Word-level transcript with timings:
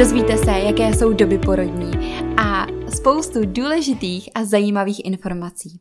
Dozvíte 0.00 0.38
se, 0.38 0.50
jaké 0.50 0.88
jsou 0.94 1.12
doby 1.12 1.38
porodní 1.38 1.90
a 2.36 2.66
spoustu 2.94 3.40
důležitých 3.44 4.28
a 4.34 4.44
zajímavých 4.44 5.04
informací. 5.04 5.80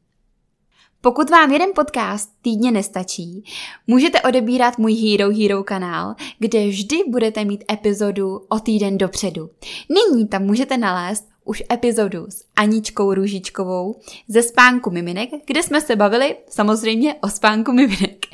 Pokud 1.02 1.30
vám 1.30 1.52
jeden 1.52 1.70
podcast 1.76 2.30
týdně 2.42 2.72
nestačí, 2.72 3.44
můžete 3.88 4.22
odebírat 4.22 4.78
můj 4.78 4.94
Hero 4.94 5.30
Hero 5.30 5.64
kanál, 5.64 6.16
kde 6.40 6.68
vždy 6.68 6.98
budete 7.08 7.46
mít 7.46 7.64
epizodu 7.72 8.38
o 8.50 8.60
týden 8.60 8.98
dopředu. 8.98 9.50
Nyní 9.90 10.28
tam 10.28 10.44
můžete 10.44 10.78
nalézt 10.78 11.30
už 11.46 11.64
epizodu 11.72 12.26
s 12.30 12.46
Aničkou 12.56 13.14
Růžičkovou 13.14 13.96
ze 14.28 14.44
spánku 14.44 14.92
miminek, 14.92 15.30
kde 15.46 15.64
jsme 15.64 15.82
se 15.82 15.96
bavili 15.96 16.36
samozřejmě 16.50 17.16
o 17.16 17.30
spánku 17.30 17.72
miminek. 17.72 18.26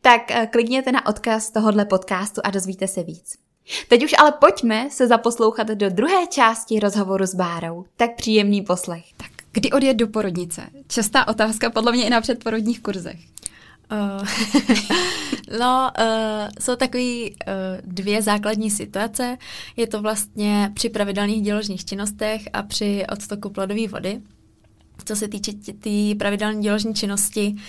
Tak 0.00 0.30
eh, 0.30 0.48
klikněte 0.52 0.92
na 0.92 1.06
odkaz 1.06 1.50
tohohle 1.50 1.84
podcastu 1.84 2.40
a 2.44 2.50
dozvíte 2.50 2.88
se 2.88 3.02
víc. 3.02 3.45
Teď 3.88 4.04
už 4.04 4.14
ale 4.18 4.32
pojďme 4.32 4.88
se 4.90 5.06
zaposlouchat 5.06 5.68
do 5.68 5.90
druhé 5.90 6.26
části 6.26 6.80
rozhovoru 6.80 7.26
s 7.26 7.34
Bárou. 7.34 7.84
Tak 7.96 8.16
příjemný 8.16 8.62
poslech. 8.62 9.04
Tak 9.16 9.30
kdy 9.52 9.70
odjet 9.72 9.94
do 9.94 10.06
porodnice? 10.06 10.62
Častá 10.88 11.28
otázka 11.28 11.70
podle 11.70 11.92
mě 11.92 12.06
i 12.06 12.10
na 12.10 12.20
předporodních 12.20 12.80
kurzech. 12.80 13.18
Uh, 13.92 14.26
no, 15.60 15.90
uh, 15.98 16.48
jsou 16.60 16.76
takové 16.76 17.22
uh, 17.22 17.30
dvě 17.84 18.22
základní 18.22 18.70
situace. 18.70 19.38
Je 19.76 19.86
to 19.86 20.02
vlastně 20.02 20.70
při 20.74 20.88
pravidelných 20.88 21.42
děložních 21.42 21.84
činnostech 21.84 22.42
a 22.52 22.62
při 22.62 23.04
odtoku 23.12 23.50
plodové 23.50 23.88
vody. 23.88 24.20
Co 25.04 25.16
se 25.16 25.28
týče 25.28 25.52
té 25.52 25.72
tý 25.72 26.14
pravidelné 26.14 26.60
děložní 26.60 26.94
činnosti, 26.94 27.54
Uh, 27.56 27.62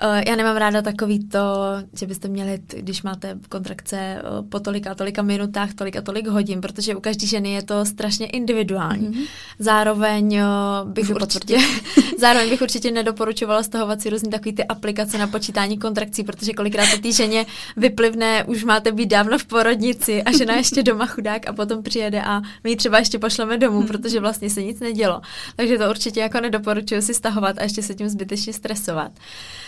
já 0.00 0.36
nemám 0.36 0.56
ráda 0.56 0.82
takový 0.82 1.28
to, 1.28 1.64
že 1.98 2.06
byste 2.06 2.28
měli, 2.28 2.60
když 2.76 3.02
máte 3.02 3.38
kontrakce 3.48 4.22
uh, 4.22 4.48
po 4.48 4.60
tolika 4.60 4.90
a 4.90 4.94
tolika 4.94 5.22
minutách, 5.22 5.74
tolik 5.74 5.96
a 5.96 6.00
tolik 6.00 6.26
hodin, 6.26 6.60
protože 6.60 6.94
u 6.94 7.00
každé 7.00 7.26
ženy 7.26 7.52
je 7.52 7.62
to 7.62 7.84
strašně 7.84 8.26
individuální. 8.26 9.08
Mm-hmm. 9.08 9.26
Zároveň 9.58 10.40
uh, 10.40 10.90
bych 10.90 11.10
určitě, 11.10 11.58
zároveň 12.18 12.50
bych 12.50 12.62
určitě 12.62 12.90
nedoporučovala 12.90 13.62
stahovat 13.62 14.00
si 14.00 14.10
různý 14.10 14.30
takový 14.30 14.52
ty 14.52 14.64
aplikace 14.64 15.18
na 15.18 15.26
počítání 15.26 15.78
kontrakcí, 15.78 16.24
protože 16.24 16.52
kolikrát 16.52 16.90
to 16.90 16.98
té 16.98 17.12
ženě 17.12 17.46
vyplivne, 17.76 18.44
už 18.44 18.64
máte 18.64 18.92
být 18.92 19.06
dávno 19.06 19.38
v 19.38 19.44
porodnici 19.44 20.22
a 20.22 20.36
žena 20.36 20.56
ještě 20.56 20.82
doma 20.82 21.06
chudák 21.06 21.48
a 21.48 21.52
potom 21.52 21.82
přijede 21.82 22.22
a 22.22 22.40
my 22.64 22.70
ji 22.70 22.76
třeba 22.76 22.98
ještě 22.98 23.18
pošleme 23.18 23.58
domů, 23.58 23.82
mm-hmm. 23.82 23.86
protože 23.86 24.20
vlastně 24.20 24.50
se 24.50 24.62
nic 24.62 24.80
nedělo. 24.80 25.20
Takže 25.56 25.78
to 25.78 25.90
určitě 25.90 26.20
jako 26.20 26.40
nedoporučuji 26.40 27.02
si 27.02 27.14
stahovat 27.14 27.58
a 27.58 27.62
ještě 27.62 27.82
se 27.82 27.94
tím 27.94 28.08
zbytečně 28.08 28.52
stresovat. 28.52 29.12
Uh, 29.12 29.67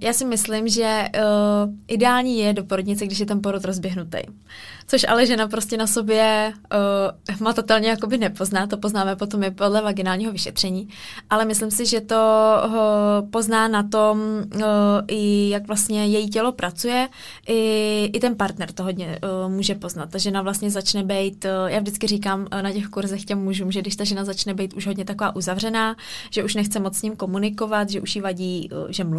já 0.00 0.12
si 0.12 0.24
myslím, 0.24 0.68
že 0.68 1.04
uh, 1.14 1.74
ideální 1.88 2.38
je 2.38 2.52
do 2.52 2.64
porodnice, 2.64 3.06
když 3.06 3.20
je 3.20 3.26
ten 3.26 3.42
porod 3.42 3.64
rozběhnutý 3.64 4.18
což 4.88 5.06
ale 5.08 5.26
žena 5.26 5.48
prostě 5.48 5.76
na 5.76 5.86
sobě 5.86 6.52
uh, 7.26 7.34
hmatatelně 7.36 7.88
jakoby 7.88 8.18
nepozná, 8.18 8.66
to 8.66 8.76
poznáme 8.76 9.16
potom 9.16 9.42
i 9.42 9.50
podle 9.50 9.82
vaginálního 9.82 10.32
vyšetření, 10.32 10.88
ale 11.30 11.44
myslím 11.44 11.70
si, 11.70 11.86
že 11.86 12.00
to 12.00 12.16
uh, 12.66 13.30
pozná 13.30 13.68
na 13.68 13.82
tom, 13.82 14.18
uh, 14.54 14.62
i 15.08 15.48
jak 15.48 15.66
vlastně 15.66 16.06
její 16.06 16.30
tělo 16.30 16.52
pracuje, 16.52 17.08
i, 17.48 18.10
i 18.12 18.20
ten 18.20 18.36
partner 18.36 18.72
to 18.72 18.82
hodně 18.82 19.18
uh, 19.46 19.52
může 19.52 19.74
poznat. 19.74 20.10
Ta 20.10 20.18
žena 20.18 20.42
vlastně 20.42 20.70
začne 20.70 21.02
být, 21.02 21.44
uh, 21.44 21.70
já 21.70 21.80
vždycky 21.80 22.06
říkám 22.06 22.40
uh, 22.40 22.62
na 22.62 22.72
těch 22.72 22.86
kurzech 22.86 23.24
těm 23.24 23.38
mužům, 23.38 23.72
že 23.72 23.80
když 23.80 23.96
ta 23.96 24.04
žena 24.04 24.24
začne 24.24 24.54
být 24.54 24.74
už 24.74 24.86
hodně 24.86 25.04
taková 25.04 25.36
uzavřená, 25.36 25.96
že 26.30 26.44
už 26.44 26.54
nechce 26.54 26.80
moc 26.80 26.96
s 26.96 27.02
ním 27.02 27.16
komunikovat, 27.16 27.90
že 27.90 28.00
už 28.00 28.16
jí 28.16 28.22
vadí, 28.22 28.68
uh, 28.72 28.86
že 28.88 29.04
mluví, 29.04 29.17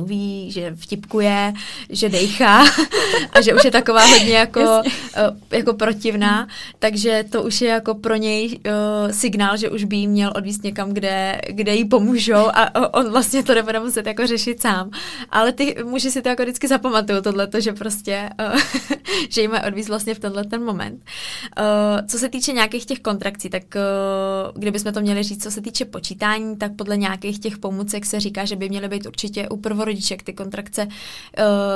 že 0.52 0.76
vtipkuje, 0.76 1.54
že 1.90 2.10
dejchá 2.10 2.64
a 3.34 3.42
že 3.42 3.54
už 3.54 3.64
je 3.64 3.72
taková 3.72 4.06
hodně 4.06 4.34
jako, 4.34 4.60
uh, 4.60 5.38
jako 5.52 5.74
protivná, 5.74 6.48
takže 6.80 7.24
to 7.30 7.44
už 7.44 7.62
je 7.62 7.70
jako 7.70 7.96
pro 7.96 8.16
něj 8.16 8.60
uh, 8.66 9.12
signál, 9.12 9.58
že 9.58 9.70
už 9.70 9.84
by 9.84 9.96
jí 9.96 10.08
měl 10.08 10.32
odvíst 10.36 10.64
někam, 10.64 10.94
kde, 10.94 11.42
kde 11.50 11.76
jí 11.76 11.86
pomůžou 11.86 12.48
a 12.54 12.94
on 12.94 13.12
vlastně 13.12 13.44
to 13.44 13.56
nebude 13.56 13.80
muset 13.80 14.06
jako 14.06 14.28
řešit 14.28 14.62
sám. 14.62 14.92
Ale 15.30 15.52
ty 15.52 15.76
muži 15.84 16.12
si 16.12 16.22
to 16.22 16.30
jako 16.30 16.44
vždycky 16.44 16.68
zapamatují 16.68 17.22
tohleto, 17.22 17.62
že 17.62 17.74
prostě, 17.74 18.30
uh, 18.54 18.60
že 19.30 19.42
jí 19.42 19.48
mají 19.48 19.64
odvíst 19.68 19.90
vlastně 19.90 20.14
v 20.14 20.20
tenhle 20.20 20.44
ten 20.44 20.64
moment. 20.64 21.04
Uh, 21.60 22.08
co 22.08 22.18
se 22.18 22.30
týče 22.30 22.54
nějakých 22.54 22.86
těch 22.86 23.00
kontrakcí, 23.00 23.50
tak 23.50 23.64
uh, 23.76 24.60
kdybychom 24.60 24.94
to 24.94 25.02
měli 25.02 25.24
říct, 25.24 25.44
co 25.44 25.52
se 25.52 25.62
týče 25.62 25.86
počítání, 25.86 26.58
tak 26.58 26.76
podle 26.76 26.98
nějakých 26.98 27.40
těch 27.40 27.58
pomůcek 27.58 28.06
se 28.06 28.20
říká, 28.20 28.46
že 28.46 28.56
by 28.56 28.70
měly 28.70 28.88
být 28.88 29.06
určitě 29.06 29.50
u 29.50 29.58
prvorodiček 29.90 30.24
ty 30.24 30.34
kontrakce 30.34 30.86
uh, 30.86 30.94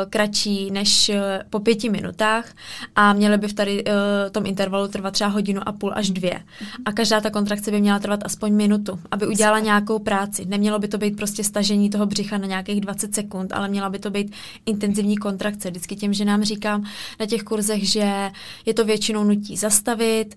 kratší 0.09 0.71
než 0.71 1.09
uh, 1.09 1.15
po 1.49 1.59
pěti 1.59 1.89
minutách 1.89 2.53
a 2.95 3.13
měly 3.13 3.37
by 3.37 3.47
v 3.47 3.53
tady 3.53 3.83
uh, 3.83 3.91
tom 4.31 4.45
intervalu 4.45 4.87
trvat 4.87 5.13
třeba 5.13 5.29
hodinu 5.29 5.61
a 5.65 5.71
půl 5.71 5.91
až 5.95 6.09
dvě. 6.09 6.31
Mm-hmm. 6.31 6.81
A 6.85 6.91
každá 6.91 7.21
ta 7.21 7.29
kontrakce 7.29 7.71
by 7.71 7.81
měla 7.81 7.99
trvat 7.99 8.19
aspoň 8.23 8.53
minutu, 8.53 8.99
aby 9.11 9.27
udělala 9.27 9.59
nějakou 9.59 9.99
práci. 9.99 10.45
Nemělo 10.45 10.79
by 10.79 10.87
to 10.87 10.97
být 10.97 11.17
prostě 11.17 11.43
stažení 11.43 11.89
toho 11.89 12.05
břicha 12.05 12.37
na 12.37 12.47
nějakých 12.47 12.81
20 12.81 13.15
sekund, 13.15 13.53
ale 13.53 13.69
měla 13.69 13.89
by 13.89 13.99
to 13.99 14.09
být 14.09 14.35
intenzivní 14.65 15.17
kontrakce. 15.17 15.69
Vždycky 15.69 15.95
těm, 15.95 16.13
že 16.13 16.25
nám 16.25 16.43
říkám 16.43 16.83
na 17.19 17.25
těch 17.25 17.43
kurzech, 17.43 17.89
že 17.89 18.31
je 18.65 18.73
to 18.73 18.85
většinou 18.85 19.23
nutí 19.23 19.57
zastavit, 19.57 20.35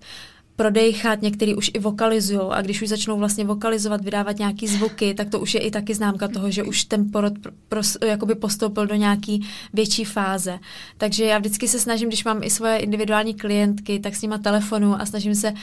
prodejchat, 0.57 1.21
některý 1.21 1.55
už 1.55 1.71
i 1.73 1.79
vokalizují 1.79 2.41
a 2.51 2.61
když 2.61 2.81
už 2.81 2.89
začnou 2.89 3.17
vlastně 3.17 3.45
vokalizovat, 3.45 4.01
vydávat 4.01 4.39
nějaký 4.39 4.67
zvuky, 4.67 5.13
tak 5.13 5.29
to 5.29 5.39
už 5.39 5.53
je 5.53 5.59
i 5.59 5.71
taky 5.71 5.95
známka 5.95 6.27
toho, 6.27 6.51
že 6.51 6.63
už 6.63 6.83
ten 6.83 7.11
porod 7.11 7.33
pro, 7.39 7.51
pro, 7.69 7.81
jakoby 8.07 8.35
postoupil 8.35 8.87
do 8.87 8.95
nějaký 8.95 9.47
větší 9.73 10.03
fáze. 10.03 10.59
Takže 10.97 11.25
já 11.25 11.37
vždycky 11.37 11.67
se 11.67 11.79
snažím, 11.79 12.07
když 12.07 12.23
mám 12.23 12.43
i 12.43 12.49
svoje 12.49 12.77
individuální 12.77 13.33
klientky, 13.33 13.99
tak 13.99 14.15
s 14.15 14.21
nima 14.21 14.37
telefonu 14.37 15.01
a 15.01 15.05
snažím 15.05 15.35
se 15.35 15.51
uh, 15.51 15.57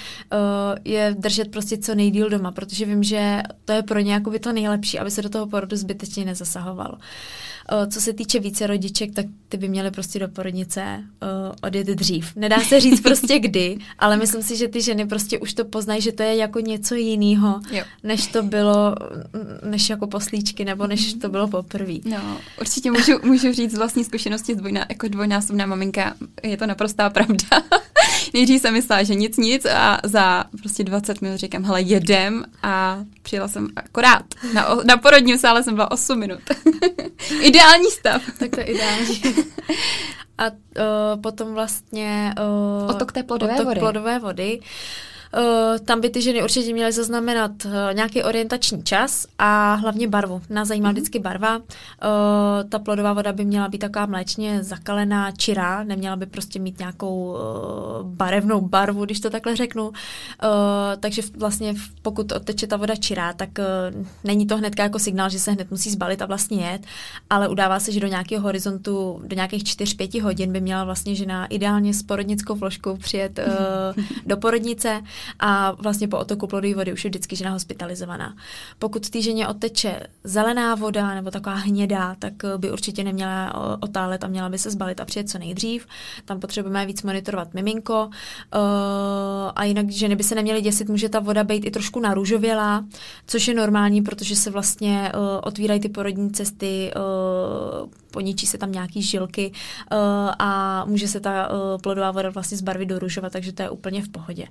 je 0.84 1.16
držet 1.18 1.50
prostě 1.50 1.78
co 1.78 1.94
nejdíl 1.94 2.30
doma, 2.30 2.52
protože 2.52 2.84
vím, 2.84 3.02
že 3.02 3.42
to 3.64 3.72
je 3.72 3.82
pro 3.82 4.00
ně 4.00 4.12
jakoby 4.12 4.38
to 4.38 4.52
nejlepší, 4.52 4.98
aby 4.98 5.10
se 5.10 5.22
do 5.22 5.28
toho 5.28 5.46
porodu 5.46 5.76
zbytečně 5.76 6.24
nezasahovalo. 6.24 6.94
Uh, 7.72 7.88
co 7.90 8.00
se 8.00 8.12
týče 8.12 8.40
více 8.40 8.66
rodiček, 8.66 9.14
tak 9.14 9.26
ty 9.48 9.56
by 9.56 9.68
měly 9.68 9.90
prostě 9.90 10.18
do 10.18 10.28
porodnice 10.28 11.04
uh, 11.22 11.54
odjet 11.62 11.86
dřív. 11.86 12.36
Nedá 12.36 12.60
se 12.60 12.80
říct 12.80 13.00
prostě 13.00 13.38
kdy, 13.38 13.78
ale 13.98 14.16
myslím 14.16 14.42
si, 14.42 14.56
že 14.56 14.68
ty 14.68 14.83
ženy 14.84 15.06
prostě 15.06 15.38
už 15.38 15.54
to 15.54 15.64
poznají, 15.64 16.00
že 16.00 16.12
to 16.12 16.22
je 16.22 16.36
jako 16.36 16.60
něco 16.60 16.94
jiného, 16.94 17.60
než 18.02 18.26
to 18.26 18.42
bylo, 18.42 18.94
než 19.62 19.90
jako 19.90 20.06
poslíčky, 20.06 20.64
nebo 20.64 20.86
než 20.86 21.14
to 21.14 21.28
bylo 21.28 21.48
poprvé. 21.48 21.94
No, 22.04 22.38
určitě 22.60 22.90
můžu, 22.90 23.12
můžu 23.22 23.52
říct 23.52 23.72
z 23.72 23.78
vlastní 23.78 24.04
zkušenosti 24.04 24.54
dvojná, 24.54 24.86
jako 24.88 25.08
dvojnásobná 25.08 25.66
maminka, 25.66 26.14
je 26.42 26.56
to 26.56 26.66
naprostá 26.66 27.10
pravda. 27.10 27.44
Nejdřív 28.34 28.60
jsem 28.60 28.74
myslela, 28.74 29.02
že 29.02 29.14
nic, 29.14 29.36
nic 29.36 29.64
a 29.64 30.00
za 30.04 30.44
prostě 30.60 30.84
20 30.84 31.22
minut 31.22 31.36
říkám, 31.36 31.64
hele, 31.64 31.82
jedem 31.82 32.44
a 32.62 32.98
přijela 33.22 33.48
jsem 33.48 33.68
akorát. 33.76 34.24
Na, 34.54 34.68
na 34.84 34.96
porodním 34.96 35.38
sále 35.38 35.62
jsem 35.62 35.74
byla 35.74 35.90
8 35.90 36.18
minut. 36.18 36.40
Ideální 37.40 37.90
stav. 37.90 38.22
tak 38.38 38.50
to 38.50 38.60
je 38.60 38.66
ideální. 38.66 39.22
A 40.38 40.50
uh, 40.50 41.20
potom 41.20 41.54
vlastně... 41.54 42.34
Uh, 42.40 42.90
otok 42.90 43.12
té 43.12 43.22
plodové 43.22 43.54
otok 43.54 43.66
vody. 43.66 43.80
plodové 43.80 44.18
vody. 44.18 44.60
Uh, 45.38 45.78
tam 45.84 46.00
by 46.00 46.10
ty 46.10 46.22
ženy 46.22 46.42
určitě 46.42 46.72
měly 46.72 46.92
zaznamenat 46.92 47.50
uh, 47.64 47.72
nějaký 47.94 48.22
orientační 48.22 48.82
čas 48.82 49.26
a 49.38 49.74
hlavně 49.74 50.08
barvu. 50.08 50.42
Nás 50.50 50.68
zajímá 50.68 50.88
mm-hmm. 50.88 50.92
vždycky 50.92 51.18
barva. 51.18 51.56
Uh, 51.56 51.62
ta 52.68 52.78
plodová 52.78 53.12
voda 53.12 53.32
by 53.32 53.44
měla 53.44 53.68
být 53.68 53.78
taková 53.78 54.06
mléčně 54.06 54.64
zakalená, 54.64 55.30
čirá, 55.30 55.84
neměla 55.84 56.16
by 56.16 56.26
prostě 56.26 56.58
mít 56.58 56.78
nějakou 56.78 57.24
uh, 57.24 57.38
barevnou 58.06 58.60
barvu, 58.60 59.04
když 59.04 59.20
to 59.20 59.30
takhle 59.30 59.56
řeknu. 59.56 59.88
Uh, 59.88 59.92
takže 61.00 61.22
vlastně 61.36 61.74
pokud 62.02 62.32
odteče 62.32 62.66
ta 62.66 62.76
voda 62.76 62.96
čirá, 62.96 63.32
tak 63.32 63.48
uh, 63.58 64.04
není 64.24 64.46
to 64.46 64.56
hned 64.56 64.78
jako 64.78 64.98
signál, 64.98 65.30
že 65.30 65.38
se 65.38 65.52
hned 65.52 65.70
musí 65.70 65.90
zbalit 65.90 66.22
a 66.22 66.26
vlastně 66.26 66.66
jet, 66.66 66.86
ale 67.30 67.48
udává 67.48 67.80
se, 67.80 67.92
že 67.92 68.00
do 68.00 68.06
nějakého 68.06 68.42
horizontu, 68.42 69.22
do 69.26 69.36
nějakých 69.36 69.64
4-5 69.64 70.22
hodin 70.22 70.52
by 70.52 70.60
měla 70.60 70.84
vlastně 70.84 71.14
žena 71.14 71.46
ideálně 71.46 71.94
s 71.94 72.02
porodnickou 72.02 72.54
vložkou 72.54 72.96
přijet 72.96 73.38
uh, 73.38 74.04
do 74.26 74.36
porodnice 74.36 75.02
a 75.40 75.72
vlastně 75.72 76.08
po 76.08 76.18
otoku 76.18 76.46
plodové 76.46 76.74
vody 76.74 76.92
už 76.92 77.04
je 77.04 77.10
vždycky 77.10 77.36
žena 77.36 77.50
hospitalizovaná. 77.50 78.36
Pokud 78.78 79.10
té 79.10 79.22
ženě 79.22 79.48
oteče 79.48 80.00
zelená 80.24 80.74
voda 80.74 81.14
nebo 81.14 81.30
taková 81.30 81.54
hnědá, 81.54 82.16
tak 82.18 82.32
eh, 82.44 82.58
by 82.58 82.72
určitě 82.72 83.04
neměla 83.04 83.46
eh, 83.46 83.76
otálet 83.80 84.24
a 84.24 84.26
měla 84.26 84.48
by 84.48 84.58
se 84.58 84.70
zbalit 84.70 85.00
a 85.00 85.04
přijet 85.04 85.30
co 85.30 85.38
nejdřív. 85.38 85.86
Tam 86.24 86.40
potřebujeme 86.40 86.86
víc 86.86 87.02
monitorovat 87.02 87.54
miminko. 87.54 88.10
Eh, 88.12 88.58
a 89.54 89.64
jinak 89.64 89.90
ženy 89.90 90.16
by 90.16 90.24
se 90.24 90.34
neměly 90.34 90.60
děsit, 90.60 90.88
může 90.88 91.08
ta 91.08 91.20
voda 91.20 91.44
být 91.44 91.66
i 91.66 91.70
trošku 91.70 92.00
narůžovělá, 92.00 92.84
což 93.26 93.48
je 93.48 93.54
normální, 93.54 94.02
protože 94.02 94.36
se 94.36 94.50
vlastně 94.50 95.12
otvírají 95.42 95.80
ty 95.80 95.88
porodní 95.88 96.30
cesty, 96.30 96.92
poničí 98.14 98.46
se 98.46 98.58
tam 98.58 98.72
nějaký 98.72 99.02
žilky 99.02 99.52
a 100.38 100.84
může 100.86 101.08
se 101.08 101.20
ta 101.20 101.48
plodová 101.82 102.10
voda 102.10 102.30
vlastně 102.30 102.56
zbarvit 102.56 102.88
do 102.88 102.98
růžova, 102.98 103.30
takže 103.30 103.52
to 103.52 103.62
je 103.62 103.70
úplně 103.70 104.02
v 104.02 104.08
pohodě. 104.08 104.46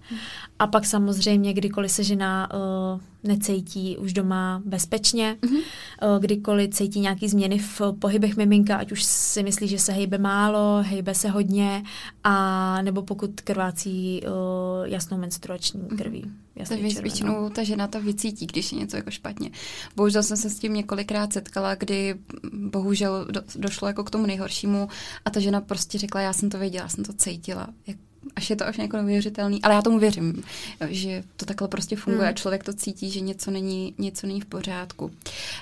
A 0.60 0.68
pak 0.68 0.86
samozřejmě, 0.86 1.54
kdykoliv 1.54 1.92
se 1.92 2.04
žena 2.04 2.50
uh, 2.52 3.00
necítí 3.24 3.98
už 3.98 4.14
doma 4.14 4.62
bezpečně, 4.66 5.38
mm-hmm. 5.42 6.20
kdykoliv 6.20 6.70
cítí 6.70 7.00
nějaký 7.00 7.30
změny 7.30 7.58
v 7.60 7.82
pohybech 8.00 8.38
miminka, 8.38 8.78
ať 8.78 8.92
už 8.92 9.04
si 9.04 9.44
myslí, 9.44 9.68
že 9.68 9.80
se 9.80 9.92
hejbe 9.92 10.18
málo, 10.18 10.84
hejbe 10.88 11.16
se 11.16 11.30
hodně, 11.30 11.84
a 12.24 12.82
nebo 12.82 13.02
pokud 13.02 13.42
krvácí 13.42 14.22
uh, 14.24 14.88
jasnou 14.88 15.18
menstruační 15.18 15.82
mhm. 15.82 15.98
krví. 15.98 16.32
Takže 16.70 17.02
většinou 17.02 17.50
ta 17.50 17.64
žena 17.64 17.88
to 17.88 18.02
vycítí, 18.02 18.46
když 18.46 18.72
je 18.72 18.80
něco 18.80 18.98
jako 18.98 19.12
špatně. 19.12 19.52
Bohužel 19.96 20.24
jsem 20.24 20.38
se 20.38 20.50
s 20.50 20.60
tím 20.60 20.74
několikrát 20.74 21.34
setkala, 21.34 21.76
kdy 21.76 22.16
bohužel 22.54 23.26
do, 23.32 23.42
došlo 23.56 23.88
jako 23.88 24.04
k 24.04 24.10
tomu 24.10 24.26
nejhoršímu 24.26 24.88
a 25.26 25.30
ta 25.30 25.40
žena 25.40 25.62
prostě 25.62 25.98
řekla, 25.98 26.22
já 26.22 26.34
jsem 26.34 26.50
to 26.50 26.58
věděla, 26.58 26.84
já 26.84 26.90
jsem 26.90 27.04
to 27.04 27.14
cítila. 27.14 27.68
Jak, 27.88 27.98
až 28.36 28.50
je 28.50 28.56
to 28.56 28.68
až 28.68 28.78
jako 28.78 28.98
neuvěřitelný, 28.98 29.62
ale 29.62 29.74
já 29.74 29.82
tomu 29.82 30.00
věřím, 30.00 30.44
že 30.90 31.24
to 31.38 31.46
takhle 31.46 31.68
prostě 31.68 31.96
funguje 31.96 32.28
hmm. 32.28 32.30
a 32.30 32.38
člověk 32.38 32.64
to 32.64 32.74
cítí, 32.74 33.12
že 33.12 33.20
něco 33.20 33.52
není, 33.52 33.94
něco 33.98 34.28
není 34.28 34.42
v 34.42 34.46
pořádku. 34.46 35.12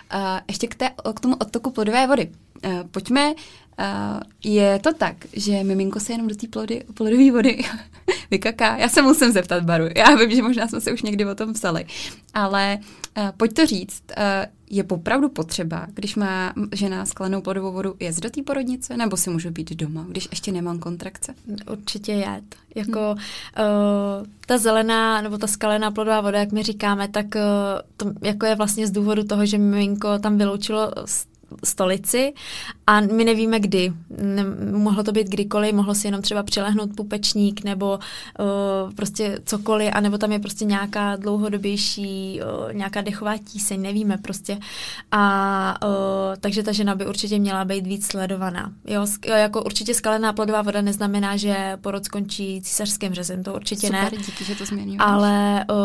A 0.09 0.41
ještě 0.47 0.67
k, 0.67 0.75
té, 0.75 0.89
k 1.15 1.19
tomu 1.19 1.35
odtoku 1.35 1.71
plodové 1.71 2.07
vody. 2.07 2.31
Uh, 2.65 2.87
pojďme, 2.91 3.33
uh, 3.33 4.19
je 4.43 4.79
to 4.79 4.93
tak, 4.93 5.15
že 5.33 5.63
miminko 5.63 5.99
se 5.99 6.13
jenom 6.13 6.27
do 6.27 6.35
té 6.35 6.47
plodové 6.93 7.31
vody 7.31 7.63
vykaká. 8.31 8.77
Já 8.77 8.89
se 8.89 9.01
musím 9.01 9.31
zeptat 9.31 9.63
Baru. 9.63 9.85
Já 9.95 10.15
vím, 10.15 10.31
že 10.31 10.41
možná 10.41 10.67
jsme 10.67 10.81
se 10.81 10.91
už 10.91 11.01
někdy 11.01 11.25
o 11.25 11.35
tom 11.35 11.53
psali. 11.53 11.85
Ale 12.33 12.79
uh, 13.17 13.29
pojď 13.37 13.53
to 13.53 13.65
říct, 13.65 14.03
uh, 14.17 14.23
je 14.73 14.83
popravdu 14.83 15.29
potřeba, 15.29 15.87
když 15.93 16.15
má 16.15 16.53
žena 16.71 17.05
sklenou 17.05 17.41
plodovou 17.41 17.71
vodu, 17.71 17.95
jet 17.99 18.19
do 18.19 18.29
té 18.29 18.43
porodnice, 18.43 18.97
nebo 18.97 19.17
si 19.17 19.29
můžu 19.29 19.49
být 19.49 19.71
doma, 19.71 20.05
když 20.09 20.27
ještě 20.31 20.51
nemám 20.51 20.79
kontrakce? 20.79 21.33
Určitě 21.71 22.11
jet. 22.11 22.55
Jako 22.75 22.99
hmm. 22.99 23.65
uh, 24.19 24.27
ta 24.45 24.57
zelená 24.57 25.21
nebo 25.21 25.37
ta 25.37 25.47
skalená 25.47 25.91
plodová 25.91 26.21
voda, 26.21 26.39
jak 26.39 26.51
my 26.51 26.63
říkáme, 26.63 27.07
tak 27.07 27.25
uh, 27.35 27.41
to 27.97 28.11
jako 28.21 28.45
je 28.45 28.55
vlastně 28.55 28.87
z 28.87 28.91
důvodu 28.91 29.23
toho, 29.23 29.45
že 29.45 29.57
miminko 29.57 30.19
tam 30.19 30.37
vyloučilo 30.37 30.91
stolici 31.63 32.33
a 32.91 32.99
my 32.99 33.23
nevíme 33.23 33.59
kdy. 33.59 33.93
Ne, 34.21 34.43
mohlo 34.71 35.03
to 35.03 35.11
být 35.11 35.27
kdykoliv, 35.27 35.73
mohlo 35.73 35.95
si 35.95 36.07
jenom 36.07 36.21
třeba 36.21 36.43
přilehnout 36.43 36.95
pupečník 36.95 37.63
nebo 37.63 37.99
uh, 38.39 38.93
prostě 38.93 39.39
cokoliv, 39.45 39.89
anebo 39.93 40.17
tam 40.17 40.31
je 40.31 40.39
prostě 40.39 40.65
nějaká 40.65 41.15
dlouhodobější, 41.15 42.41
uh, 42.41 42.73
nějaká 42.73 43.01
dechová 43.01 43.37
tíseň, 43.37 43.81
nevíme 43.81 44.17
prostě. 44.17 44.57
A 45.11 45.85
uh, 45.85 45.91
takže 46.39 46.63
ta 46.63 46.71
žena 46.71 46.95
by 46.95 47.05
určitě 47.05 47.39
měla 47.39 47.65
být 47.65 47.87
víc 47.87 48.07
sledovaná. 48.07 48.71
Jo, 48.87 49.07
jako 49.35 49.63
určitě 49.63 49.93
skalená 49.93 50.33
plodová 50.33 50.61
voda 50.61 50.81
neznamená, 50.81 51.37
že 51.37 51.77
porod 51.81 52.05
skončí 52.05 52.61
císařským 52.61 53.13
řezem, 53.13 53.43
to 53.43 53.53
určitě 53.53 53.87
Super, 53.87 54.13
ne. 54.13 54.17
díky, 54.25 54.43
že 54.43 54.55
to 54.55 54.65
změňuješ. 54.65 54.99
Ale 54.99 55.65
uh, 55.69 55.75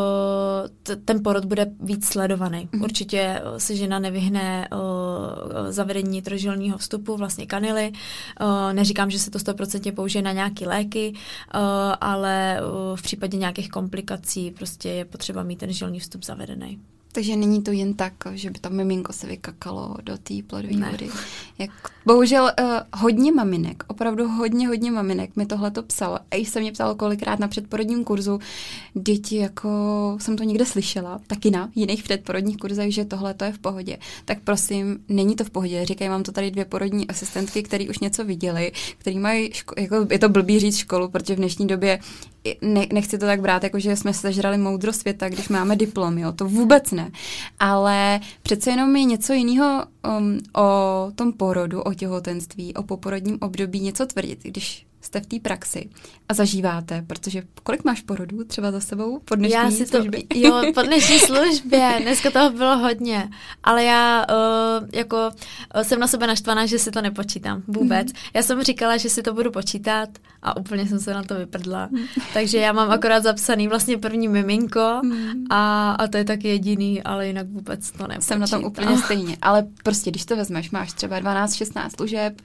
t- 0.82 0.96
ten 0.96 1.22
porod 1.22 1.44
bude 1.44 1.66
víc 1.80 2.06
sledovaný. 2.06 2.68
Mm-hmm. 2.72 2.84
Určitě 2.84 3.42
se 3.58 3.76
žena 3.76 3.98
nevyhne 3.98 4.68
uh, 4.72 4.78
zavedení 5.70 6.10
nitrožilního 6.10 6.78
vstupu, 6.78 6.95
vlastně 7.16 7.46
kanily. 7.46 7.92
Eh, 8.40 8.72
neříkám, 8.72 9.10
že 9.10 9.18
se 9.18 9.30
to 9.30 9.38
stoprocentně 9.38 9.92
použije 9.92 10.22
na 10.22 10.32
nějaké 10.32 10.68
léky, 10.68 11.12
eh, 11.14 11.58
ale 12.00 12.58
eh, 12.58 12.62
v 12.94 13.02
případě 13.02 13.36
nějakých 13.36 13.68
komplikací 13.68 14.50
prostě 14.50 14.88
je 14.88 15.04
potřeba 15.04 15.42
mít 15.42 15.58
ten 15.58 15.72
žilný 15.72 16.00
vstup 16.00 16.24
zavedený. 16.24 16.78
Takže 17.16 17.36
není 17.36 17.62
to 17.62 17.72
jen 17.72 17.94
tak, 17.94 18.12
že 18.34 18.50
by 18.50 18.58
to 18.58 18.70
miminko 18.70 19.12
se 19.12 19.26
vykakalo 19.26 19.96
do 20.02 20.18
té 20.18 20.34
plodové 20.46 20.90
vody. 20.90 21.08
Jak, 21.58 21.70
bohužel 22.06 22.44
uh, 22.44 22.66
hodně 22.94 23.32
maminek, 23.32 23.84
opravdu 23.86 24.28
hodně, 24.28 24.68
hodně 24.68 24.90
maminek 24.90 25.36
mi 25.36 25.46
tohle 25.46 25.70
to 25.70 25.82
psalo. 25.82 26.18
A 26.30 26.36
jsem 26.36 26.62
mě 26.62 26.72
psalo 26.72 26.94
kolikrát 26.94 27.38
na 27.38 27.48
předporodním 27.48 28.04
kurzu. 28.04 28.38
Děti, 28.94 29.36
jako 29.36 29.68
jsem 30.20 30.36
to 30.36 30.42
někde 30.42 30.66
slyšela, 30.66 31.20
taky 31.26 31.50
na 31.50 31.70
jiných 31.74 32.02
předporodních 32.02 32.56
kurzech, 32.56 32.94
že 32.94 33.04
tohle 33.04 33.34
to 33.34 33.44
je 33.44 33.52
v 33.52 33.58
pohodě. 33.58 33.98
Tak 34.24 34.38
prosím, 34.44 34.98
není 35.08 35.36
to 35.36 35.44
v 35.44 35.50
pohodě. 35.50 35.84
Říkají 35.84 36.08
vám 36.08 36.22
to 36.22 36.32
tady 36.32 36.50
dvě 36.50 36.64
porodní 36.64 37.08
asistentky, 37.08 37.62
které 37.62 37.88
už 37.88 37.98
něco 37.98 38.24
viděli, 38.24 38.72
který 38.98 39.18
mají, 39.18 39.50
ško- 39.50 39.82
jako 39.82 40.06
je 40.10 40.18
to 40.18 40.28
blbý 40.28 40.60
říct 40.60 40.76
školu, 40.76 41.08
protože 41.08 41.34
v 41.34 41.38
dnešní 41.38 41.66
době 41.66 41.98
ne, 42.62 42.86
nechci 42.92 43.18
to 43.18 43.26
tak 43.26 43.40
brát, 43.40 43.64
jako 43.64 43.78
že 43.78 43.96
jsme 43.96 44.14
sežrali 44.14 44.58
moudro 44.58 44.92
světa, 44.92 45.28
když 45.28 45.48
máme 45.48 45.76
diplom, 45.76 46.18
jo, 46.18 46.32
to 46.32 46.44
vůbec 46.44 46.90
ne. 46.90 47.10
Ale 47.58 48.20
přece 48.42 48.70
jenom 48.70 48.96
je 48.96 49.04
něco 49.04 49.32
jiného 49.32 49.84
um, 50.18 50.38
o 50.56 51.10
tom 51.14 51.32
porodu, 51.32 51.82
o 51.82 51.94
těhotenství, 51.94 52.74
o 52.74 52.82
poporodním 52.82 53.38
období 53.40 53.80
něco 53.80 54.06
tvrdit, 54.06 54.38
když 54.42 54.86
jste 55.06 55.20
v 55.20 55.26
té 55.26 55.40
praxi 55.40 55.88
a 56.28 56.34
zažíváte, 56.34 57.04
protože 57.06 57.42
kolik 57.62 57.84
máš 57.84 58.00
porodů 58.00 58.44
třeba 58.44 58.72
za 58.72 58.80
sebou 58.80 59.20
po 59.24 59.34
dnešní 59.34 59.54
já 59.54 59.70
si 59.70 59.86
to, 59.86 59.98
službě? 59.98 60.22
Jo, 60.34 60.62
po 60.74 60.82
dnešní 60.82 61.18
službě, 61.18 61.98
dneska 62.02 62.30
toho 62.30 62.50
bylo 62.50 62.78
hodně, 62.78 63.30
ale 63.64 63.84
já 63.84 64.26
uh, 64.30 64.88
jako 64.92 65.16
uh, 65.76 65.82
jsem 65.82 66.00
na 66.00 66.06
sebe 66.06 66.26
naštvaná, 66.26 66.66
že 66.66 66.78
si 66.78 66.90
to 66.90 67.02
nepočítám 67.02 67.62
vůbec. 67.68 68.06
Mm. 68.06 68.18
Já 68.34 68.42
jsem 68.42 68.62
říkala, 68.62 68.96
že 68.96 69.10
si 69.10 69.22
to 69.22 69.34
budu 69.34 69.50
počítat 69.50 70.08
a 70.42 70.56
úplně 70.56 70.86
jsem 70.86 71.00
se 71.00 71.14
na 71.14 71.22
to 71.22 71.34
vyprdla. 71.34 71.88
Mm. 71.90 71.98
Takže 72.34 72.58
já 72.58 72.72
mám 72.72 72.90
akorát 72.90 73.22
zapsaný 73.22 73.68
vlastně 73.68 73.98
první 73.98 74.28
miminko 74.28 75.00
mm. 75.02 75.44
a, 75.50 75.90
a 75.92 76.06
to 76.06 76.16
je 76.16 76.24
tak 76.24 76.44
jediný, 76.44 77.02
ale 77.02 77.26
jinak 77.26 77.46
vůbec 77.48 77.90
to 77.90 78.06
nepočítám. 78.06 78.20
Jsem 78.20 78.40
na 78.40 78.46
tom 78.46 78.64
úplně 78.64 78.98
stejně, 79.04 79.36
ale 79.42 79.66
prostě 79.82 80.10
když 80.10 80.24
to 80.24 80.36
vezmeš, 80.36 80.70
máš 80.70 80.92
třeba 80.92 81.20
12-16 81.20 81.88
služeb, 81.96 82.40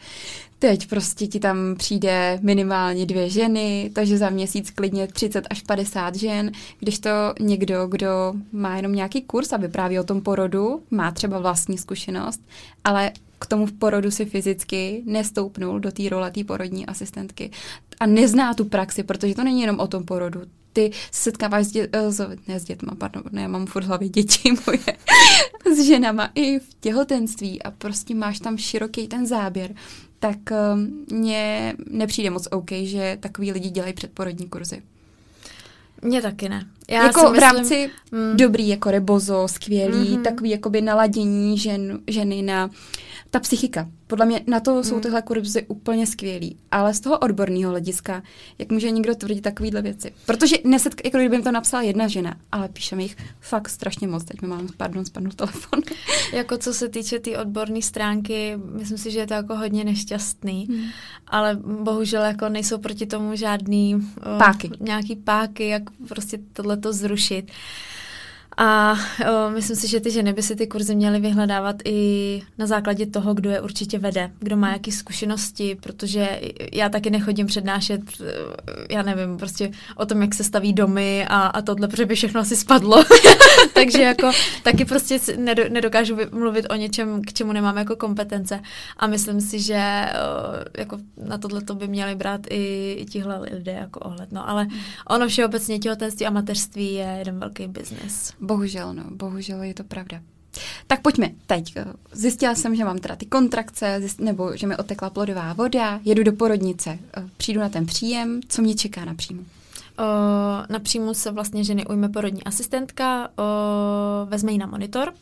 Teď 0.61 0.87
prostě 0.87 1.27
ti 1.27 1.39
tam 1.39 1.75
přijde 1.77 2.39
minimálně 2.41 3.05
dvě 3.05 3.29
ženy, 3.29 3.91
takže 3.93 4.17
za 4.17 4.29
měsíc 4.29 4.69
klidně 4.69 5.07
30 5.07 5.47
až 5.49 5.61
50 5.61 6.15
žen, 6.15 6.51
když 6.79 6.99
to 6.99 7.09
někdo, 7.39 7.87
kdo 7.87 8.33
má 8.51 8.75
jenom 8.75 8.93
nějaký 8.93 9.21
kurz 9.21 9.53
a 9.53 9.57
vypráví 9.57 9.99
o 9.99 10.03
tom 10.03 10.21
porodu, 10.21 10.83
má 10.91 11.11
třeba 11.11 11.39
vlastní 11.39 11.77
zkušenost, 11.77 12.41
ale 12.83 13.11
k 13.39 13.45
tomu 13.45 13.65
v 13.65 13.73
porodu 13.73 14.11
si 14.11 14.25
fyzicky 14.25 15.03
nestoupnul 15.05 15.79
do 15.79 15.91
té 15.91 16.09
role 16.09 16.31
té 16.31 16.43
porodní 16.43 16.85
asistentky. 16.85 17.51
A 17.99 18.05
nezná 18.05 18.53
tu 18.53 18.65
praxi, 18.65 19.03
protože 19.03 19.35
to 19.35 19.43
není 19.43 19.61
jenom 19.61 19.79
o 19.79 19.87
tom 19.87 20.03
porodu. 20.03 20.41
Ty 20.73 20.91
se 21.11 21.23
setkáváš 21.23 21.65
s, 21.65 21.71
dě, 21.71 21.89
eh, 21.91 22.11
s, 22.11 22.29
ne 22.47 22.59
s 22.59 22.63
dětma, 22.63 22.95
pardon, 22.95 23.23
ne, 23.31 23.41
já 23.41 23.47
mám 23.47 23.65
furt 23.65 23.83
hlavě 23.83 24.09
děti 24.09 24.51
moje, 24.67 24.97
s 25.75 25.85
ženama 25.87 26.29
i 26.35 26.59
v 26.59 26.73
těhotenství 26.79 27.63
a 27.63 27.71
prostě 27.71 28.15
máš 28.15 28.39
tam 28.39 28.57
široký 28.57 29.07
ten 29.07 29.27
záběr 29.27 29.75
tak 30.21 30.38
um, 30.73 31.06
mně 31.12 31.73
nepřijde 31.89 32.29
moc 32.29 32.47
OK, 32.51 32.71
že 32.71 33.18
takový 33.19 33.51
lidi 33.51 33.69
dělají 33.69 33.94
předporodní 33.94 34.50
kurzy. 34.50 34.81
Mně 36.01 36.21
taky 36.21 36.50
ne. 36.50 36.65
Já 36.89 37.03
jako 37.03 37.19
myslím, 37.19 37.35
v 37.35 37.39
rámci 37.39 37.89
mm. 38.12 38.38
dobrý, 38.38 38.68
jako 38.68 38.91
rebozo, 38.91 39.47
skvělý, 39.47 40.17
mm-hmm. 40.17 40.22
takový 40.22 40.50
jakoby 40.50 40.81
naladění 40.81 41.57
žen, 41.57 42.00
ženy 42.07 42.41
na 42.41 42.69
ta 43.31 43.39
psychika. 43.39 43.88
Podle 44.07 44.25
mě 44.25 44.41
na 44.47 44.59
to 44.59 44.83
jsou 44.83 44.93
hmm. 44.93 45.01
tyhle 45.01 45.21
kurzy 45.21 45.65
úplně 45.67 46.07
skvělý. 46.07 46.57
Ale 46.71 46.93
z 46.93 47.00
toho 47.00 47.17
odborného 47.17 47.71
hlediska, 47.71 48.23
jak 48.57 48.71
může 48.71 48.91
někdo 48.91 49.15
tvrdit 49.15 49.41
takovéhle 49.41 49.81
věci? 49.81 50.13
Protože 50.25 50.55
neset, 50.63 51.01
jako 51.05 51.17
kdyby 51.17 51.35
jim 51.35 51.43
to 51.43 51.51
napsala 51.51 51.83
jedna 51.83 52.07
žena, 52.07 52.35
ale 52.51 52.69
píše 52.69 52.95
mi 52.95 53.03
jich 53.03 53.17
fakt 53.39 53.69
strašně 53.69 54.07
moc. 54.07 54.23
Teď 54.23 54.41
mi 54.41 54.47
mám, 54.47 54.67
pardon, 54.77 55.05
spadnul 55.05 55.31
telefon. 55.31 55.81
jako 56.33 56.57
co 56.57 56.73
se 56.73 56.89
týče 56.89 57.19
té 57.19 57.31
tý 57.31 57.38
odborné 57.38 57.81
stránky, 57.81 58.57
myslím 58.73 58.97
si, 58.97 59.11
že 59.11 59.19
je 59.19 59.27
to 59.27 59.33
jako 59.33 59.55
hodně 59.55 59.83
nešťastný. 59.83 60.67
Hmm. 60.69 60.85
Ale 61.27 61.55
bohužel 61.83 62.23
jako 62.23 62.50
nejsou 62.50 62.77
proti 62.77 63.05
tomu 63.05 63.35
žádný 63.35 64.07
páky. 64.38 64.67
Uh, 64.67 64.73
nějaký 64.79 65.15
páky, 65.15 65.67
jak 65.67 65.83
prostě 66.07 66.39
tohleto 66.53 66.93
zrušit. 66.93 67.45
Uh, 67.45 67.55
a 68.58 68.93
o, 68.93 69.50
myslím 69.50 69.75
si, 69.75 69.88
že 69.88 70.00
ty 70.00 70.12
ženy 70.12 70.34
by 70.34 70.43
si 70.43 70.55
ty 70.55 70.67
kurzy 70.67 70.96
měly 70.96 71.20
vyhledávat 71.20 71.75
i 71.86 72.41
na 72.58 72.67
základě 72.67 73.05
toho, 73.05 73.34
kdo 73.34 73.50
je 73.50 73.62
určitě 73.62 74.00
vede, 74.00 74.31
kdo 74.39 74.58
má 74.58 74.72
jaké 74.72 74.91
zkušenosti, 74.91 75.77
protože 75.84 76.41
já 76.74 76.89
taky 76.89 77.10
nechodím 77.10 77.48
přednášet, 77.48 78.01
já 78.89 79.01
nevím, 79.01 79.38
prostě 79.38 79.72
o 79.96 80.05
tom, 80.05 80.22
jak 80.22 80.34
se 80.34 80.43
staví 80.43 80.74
domy 80.74 81.25
a, 81.27 81.39
a 81.39 81.62
tohle, 81.62 81.88
protože 81.88 82.05
by 82.05 82.15
všechno 82.15 82.41
asi 82.41 82.55
spadlo. 82.55 83.03
Takže 83.74 84.01
jako 84.01 84.31
taky 84.63 84.86
prostě 84.86 85.20
nedokážu 85.70 86.17
mluvit 86.31 86.65
o 86.70 86.75
něčem, 86.75 87.22
k 87.22 87.34
čemu 87.34 87.51
nemám 87.51 87.77
jako 87.77 87.96
kompetence. 87.96 88.60
A 88.98 89.08
myslím 89.08 89.41
si, 89.41 89.60
že 89.60 89.81
o, 89.81 90.79
jako 90.79 90.98
na 91.27 91.38
tohle 91.38 91.62
to 91.62 91.75
by 91.75 91.88
měli 91.88 92.15
brát 92.15 92.41
i, 92.50 92.93
i 93.00 93.05
tihle 93.05 93.39
lidé 93.39 93.72
jako 93.72 94.00
ohled. 94.00 94.31
No, 94.31 94.50
ale 94.50 94.67
ono 95.10 95.27
všeobecně 95.27 95.79
těhotenství 95.79 96.25
a 96.25 96.29
mateřství 96.29 96.93
je 96.93 97.15
jeden 97.20 97.39
velký 97.39 97.67
biznis. 97.67 98.34
Bohužel, 98.41 98.93
no, 98.93 99.03
bohužel 99.10 99.63
je 99.63 99.74
to 99.74 99.83
pravda. 99.83 100.21
Tak 100.88 101.01
pojďme 101.01 101.29
teď. 101.48 101.74
Zjistila 102.12 102.55
jsem, 102.55 102.75
že 102.75 102.86
mám 102.86 102.98
teda 102.98 103.15
ty 103.15 103.25
kontrakce, 103.25 103.95
zjist, 104.00 104.19
nebo 104.19 104.57
že 104.57 104.67
mi 104.67 104.77
otekla 104.77 105.10
plodová 105.10 105.53
voda, 105.53 106.00
jedu 106.03 106.24
do 106.24 106.33
porodnice, 106.33 107.00
přijdu 107.38 107.60
na 107.60 107.69
ten 107.69 107.86
příjem, 107.86 108.39
co 108.48 108.62
mě 108.62 108.75
čeká 108.75 109.05
na 109.05 109.13
příjmu? 109.13 109.45
na 110.69 110.79
příjmu 110.79 111.13
se 111.13 111.31
vlastně 111.31 111.63
ženy 111.63 111.86
ujme 111.86 112.10
porodní 112.10 112.43
asistentka, 112.43 113.29
vezme 114.25 114.51
ji 114.51 114.57
na 114.57 114.65
monitor, 114.65 115.13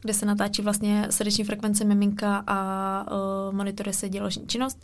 kde 0.00 0.14
se 0.14 0.26
natáčí 0.26 0.62
vlastně 0.62 1.06
srdeční 1.10 1.44
frekvence 1.44 1.84
miminka 1.84 2.44
a 2.46 3.06
monitoruje 3.50 3.92
se 3.92 4.08
děložní 4.08 4.46
činnost. 4.46 4.78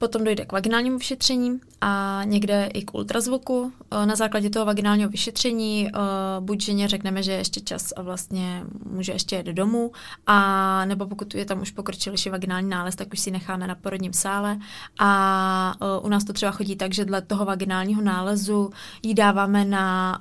Potom 0.00 0.24
dojde 0.24 0.44
k 0.44 0.52
vaginálnímu 0.52 0.98
vyšetření 0.98 1.60
a 1.80 2.20
někde 2.24 2.70
i 2.74 2.82
k 2.82 2.94
ultrazvuku. 2.94 3.72
Eh, 3.90 4.06
na 4.06 4.16
základě 4.16 4.50
toho 4.50 4.66
vaginálního 4.66 5.10
vyšetření 5.10 5.88
eh, 5.88 6.00
buď 6.40 6.62
ženě 6.62 6.88
řekneme, 6.88 7.22
že 7.22 7.32
je 7.32 7.38
ještě 7.38 7.60
čas 7.60 7.92
a 7.96 8.02
vlastně 8.02 8.64
může 8.90 9.12
ještě 9.12 9.36
jet 9.36 9.46
domů, 9.46 9.92
a 10.26 10.84
nebo 10.84 11.06
pokud 11.06 11.34
je 11.34 11.44
tam 11.44 11.60
už 11.62 11.70
pokročilejší 11.70 12.30
vaginální 12.30 12.68
nález, 12.68 12.96
tak 12.96 13.12
už 13.12 13.20
si 13.20 13.30
necháme 13.30 13.66
na 13.66 13.74
porodním 13.74 14.12
sále. 14.12 14.58
A 14.98 15.74
u 16.02 16.08
nás 16.08 16.24
to 16.24 16.32
třeba 16.32 16.52
chodí 16.52 16.76
tak, 16.76 16.94
že 16.94 17.04
dle 17.04 17.22
toho 17.22 17.44
vaginálního 17.44 18.02
nálezu 18.02 18.70
ji 19.02 19.14
dáváme 19.14 19.64
na, 19.64 20.18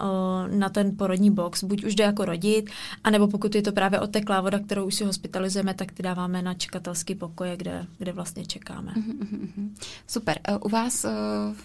na 0.51 0.69
ten 0.69 0.97
porodní 0.97 1.31
box, 1.31 1.63
buď 1.63 1.83
už 1.83 1.95
jde 1.95 2.03
jako 2.03 2.25
rodit, 2.25 2.69
anebo 3.03 3.27
pokud 3.27 3.55
je 3.55 3.61
to 3.61 3.71
právě 3.71 3.99
oteklá 3.99 4.41
voda, 4.41 4.59
kterou 4.59 4.85
už 4.85 4.95
si 4.95 5.05
hospitalizujeme, 5.05 5.73
tak 5.73 5.91
ty 5.91 6.03
dáváme 6.03 6.41
na 6.41 6.53
čekatelský 6.53 7.15
pokoje, 7.15 7.57
kde, 7.57 7.85
kde 7.97 8.11
vlastně 8.11 8.45
čekáme. 8.45 8.91
Mm-hmm. 8.91 9.68
Super. 10.07 10.39
E, 10.43 10.57
u 10.57 10.69
vás 10.69 11.05
e, 11.05 11.09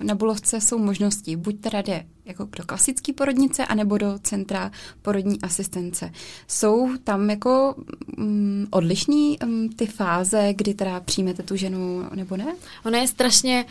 na 0.01 0.15
Bulovce 0.15 0.61
jsou 0.61 0.79
možnosti, 0.79 1.37
buď 1.37 1.61
teda 1.61 1.83
jde 1.83 2.07
jako 2.25 2.49
do 2.59 2.65
klasické 2.67 3.13
porodnice, 3.13 3.67
anebo 3.67 3.99
do 3.99 4.19
centra 4.23 4.73
porodní 5.03 5.41
asistence. 5.43 6.13
Jsou 6.49 6.97
tam 7.05 7.31
jako 7.31 7.75
um, 8.19 8.67
odlišní 8.71 9.39
um, 9.39 9.69
ty 9.69 9.87
fáze, 9.87 10.55
kdy 10.55 10.75
teda 10.75 11.01
přijmete 11.01 11.43
tu 11.43 11.57
ženu, 11.57 12.05
nebo 12.15 12.37
ne? 12.37 12.55
Ona 12.85 12.99
je 12.99 13.09
strašně 13.09 13.65
uh, 13.65 13.71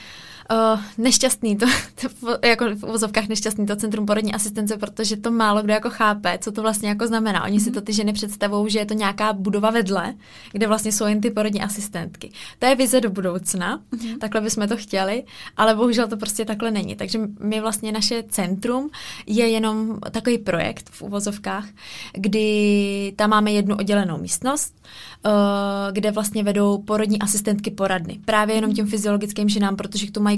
nešťastný, 0.98 1.56
to, 1.56 1.66
to, 2.02 2.48
jako 2.48 2.76
v 2.76 2.84
uvozovkách 2.84 3.28
nešťastný 3.28 3.66
to 3.66 3.76
centrum 3.76 4.06
porodní 4.06 4.34
asistence, 4.34 4.78
protože 4.78 5.18
to 5.18 5.32
málo 5.32 5.62
kdo 5.62 5.74
jako 5.74 5.90
chápe, 5.90 6.38
co 6.42 6.52
to 6.52 6.62
vlastně 6.62 6.90
jako 6.90 7.08
znamená. 7.08 7.44
Oni 7.44 7.58
mm-hmm. 7.58 7.64
si 7.64 7.70
mhm. 7.70 7.74
to 7.74 7.82
ty 7.82 7.94
ženy 7.94 8.14
představují, 8.14 8.72
že 8.72 8.80
je 8.80 8.86
to 8.86 8.94
nějaká 8.94 9.34
budova 9.34 9.72
vedle, 9.72 10.14
kde 10.52 10.68
vlastně 10.68 10.92
jsou 10.92 11.06
jen 11.06 11.22
ty 11.22 11.32
porodní 11.32 11.62
asistentky. 11.62 12.32
To 12.60 12.66
je 12.66 12.76
vize 12.76 13.02
do 13.02 13.10
budoucna, 13.10 13.78
mm-hmm. 13.78 14.18
takhle 14.18 14.42
bychom 14.42 14.68
to 14.68 14.78
chtěli, 14.78 15.24
ale 15.58 15.76
bohužel 15.76 16.08
to 16.08 16.18
prostě 16.18 16.46
takhle 16.46 16.72
není. 16.72 16.96
Takže 16.96 17.20
my 17.40 17.62
vlastně 17.62 17.92
naše 17.92 18.24
centrum 18.30 18.90
je 19.28 19.50
jenom 19.50 20.00
takový 20.12 20.38
projekt 20.38 20.90
v 20.90 21.02
uvozovkách, 21.02 21.66
kdy 22.14 23.14
tam 23.16 23.30
máme 23.30 23.52
jednu 23.52 23.76
oddělenou 23.76 24.18
místnost, 24.18 24.76
uh, 25.26 25.32
kde 25.92 26.12
vlastně 26.12 26.44
vedou 26.44 26.78
porodní 26.78 27.20
asistentky 27.20 27.72
poradny. 27.72 28.20
Právě 28.26 28.56
jenom 28.56 28.74
těm 28.74 28.88
fyziologickým 28.88 29.50
ženám, 29.50 29.76
protože 29.76 30.08
k 30.08 30.12
tomu 30.12 30.24
mají 30.24 30.33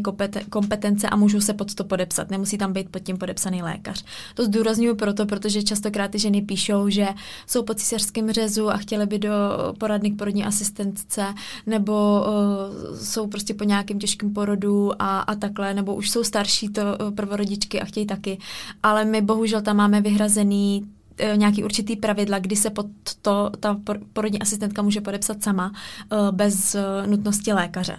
kompetence 0.49 1.09
a 1.09 1.15
můžou 1.15 1.41
se 1.41 1.53
pod 1.53 1.75
to 1.75 1.83
podepsat. 1.83 2.31
Nemusí 2.31 2.57
tam 2.57 2.73
být 2.73 2.89
pod 2.89 2.99
tím 2.99 3.17
podepsaný 3.17 3.63
lékař. 3.63 4.03
To 4.35 4.45
zdůraznuju 4.45 4.95
proto, 4.95 5.25
protože 5.25 5.63
častokrát 5.63 6.11
ty 6.11 6.19
ženy 6.19 6.41
píšou, 6.41 6.89
že 6.89 7.07
jsou 7.47 7.63
po 7.63 7.73
císařském 7.73 8.31
řezu 8.31 8.69
a 8.69 8.77
chtěly 8.77 9.05
by 9.05 9.19
do 9.19 9.29
poradny 9.79 10.11
k 10.11 10.17
porodní 10.17 10.45
asistentce, 10.45 11.33
nebo 11.65 12.25
uh, 12.27 12.97
jsou 12.97 13.27
prostě 13.27 13.53
po 13.53 13.63
nějakém 13.63 13.99
těžkém 13.99 14.33
porodu 14.33 15.01
a, 15.01 15.19
a 15.19 15.35
takhle, 15.35 15.73
nebo 15.73 15.95
už 15.95 16.09
jsou 16.09 16.23
starší 16.23 16.69
to 16.69 16.81
uh, 16.81 17.11
prvorodičky 17.15 17.81
a 17.81 17.85
chtějí 17.85 18.05
taky. 18.05 18.37
Ale 18.83 19.05
my 19.05 19.21
bohužel 19.21 19.61
tam 19.61 19.77
máme 19.77 20.01
vyhrazený 20.01 20.85
uh, 21.31 21.37
nějaký 21.37 21.63
určitý 21.63 21.95
pravidla, 21.95 22.39
kdy 22.39 22.55
se 22.55 22.69
pod 22.69 22.85
to 23.21 23.51
ta 23.59 23.77
porodní 24.13 24.41
asistentka 24.41 24.81
může 24.81 25.01
podepsat 25.01 25.43
sama 25.43 25.71
bez 26.31 26.75
nutnosti 27.05 27.53
lékaře. 27.53 27.97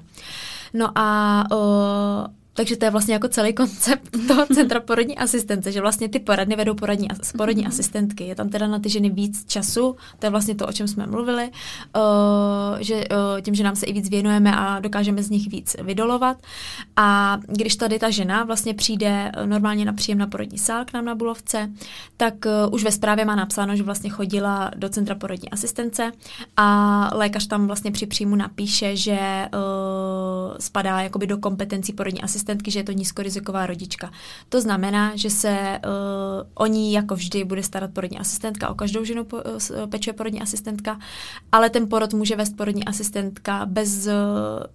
No 0.77 0.93
a 0.95 1.47
uh, 1.51 2.29
takže 2.57 2.77
to 2.77 2.85
je 2.85 2.91
vlastně 2.91 3.15
jako 3.15 3.29
celý 3.29 3.53
koncept 3.53 4.17
toho 4.29 4.47
centra 4.47 4.81
porodní 4.81 5.19
asistence, 5.19 5.73
že 5.73 5.81
vlastně 5.81 6.09
ty 6.09 6.19
poradny 6.19 6.57
vedou 6.57 6.75
poradní, 6.75 7.09
porodní 7.37 7.63
mhm. 7.63 7.69
asistentky. 7.69 8.25
Je 8.25 8.35
tam 8.35 8.49
teda 8.49 8.67
na 8.67 8.79
ty 8.79 8.89
ženy 8.89 9.11
víc 9.11 9.45
času, 9.47 9.97
to 10.19 10.27
je 10.27 10.31
vlastně 10.31 10.55
to, 10.55 10.67
o 10.67 10.73
čem 10.73 10.89
jsme 10.89 11.07
mluvili, 11.07 11.51
uh, 11.97 12.81
že 12.81 12.95
uh, 12.95 13.41
tím, 13.41 13.55
že 13.55 13.65
nám 13.65 13.77
se 13.77 13.87
i 13.87 13.93
víc 13.93 14.11
věnujeme 14.11 14.57
a 14.57 14.81
dokážeme 14.81 15.23
z 15.23 15.31
nich 15.31 15.49
víc 15.49 15.77
vydolovat. 15.83 16.37
A 16.97 17.39
když 17.47 17.77
tady 17.77 17.99
ta 17.99 18.11
žena 18.11 18.45
vlastně 18.45 18.75
přijde 18.75 19.33
normálně 19.45 19.85
na 19.85 19.93
příjem 19.93 20.19
na 20.19 20.27
porodní 20.27 20.59
sál 20.59 20.85
k 20.85 20.93
nám 20.93 21.05
na 21.05 21.15
Bulovce, 21.15 21.71
tak 22.17 22.35
uh, 22.47 22.75
už 22.75 22.85
ve 22.85 22.93
zprávě 22.93 23.25
má 23.25 23.37
napsáno, 23.37 23.77
že 23.77 23.83
vlastně 23.83 24.11
chodila 24.11 24.71
do 24.77 24.89
centra 24.89 25.15
porodní 25.15 25.51
asistence 25.51 26.13
a 26.57 27.11
lékař 27.15 27.47
tam 27.47 27.67
vlastně 27.67 27.91
při 27.91 28.07
příjmu 28.07 28.37
napíše, 28.37 28.97
že 28.97 29.19
uh, 29.55 30.57
spadá 30.59 31.01
jakoby 31.01 31.27
do 31.27 31.39
kompetencí 31.39 31.93
porodní 31.93 32.23
asistence 32.23 32.46
asistentky, 32.47 32.71
že 32.71 32.79
je 32.79 32.85
to 32.85 32.93
nízkoriziková 32.93 33.67
rodička. 33.67 34.11
To 34.49 34.61
znamená, 34.61 35.17
že 35.17 35.31
se 35.31 35.81
uh, 35.85 36.47
o 36.55 36.67
ní 36.67 36.93
jako 36.93 37.15
vždy 37.15 37.45
bude 37.45 37.63
starat 37.63 37.91
porodní 37.91 38.19
asistentka, 38.19 38.69
o 38.69 38.75
každou 38.75 39.05
ženu 39.05 39.25
po, 39.25 39.37
uh, 39.37 39.87
pečuje 39.87 40.15
porodní 40.15 40.41
asistentka, 40.41 40.99
ale 41.53 41.71
ten 41.71 41.89
porod 41.89 42.15
může 42.15 42.37
vést 42.37 42.57
porodní 42.57 42.85
asistentka 42.85 43.67
bez 43.67 44.07
uh, 44.07 44.13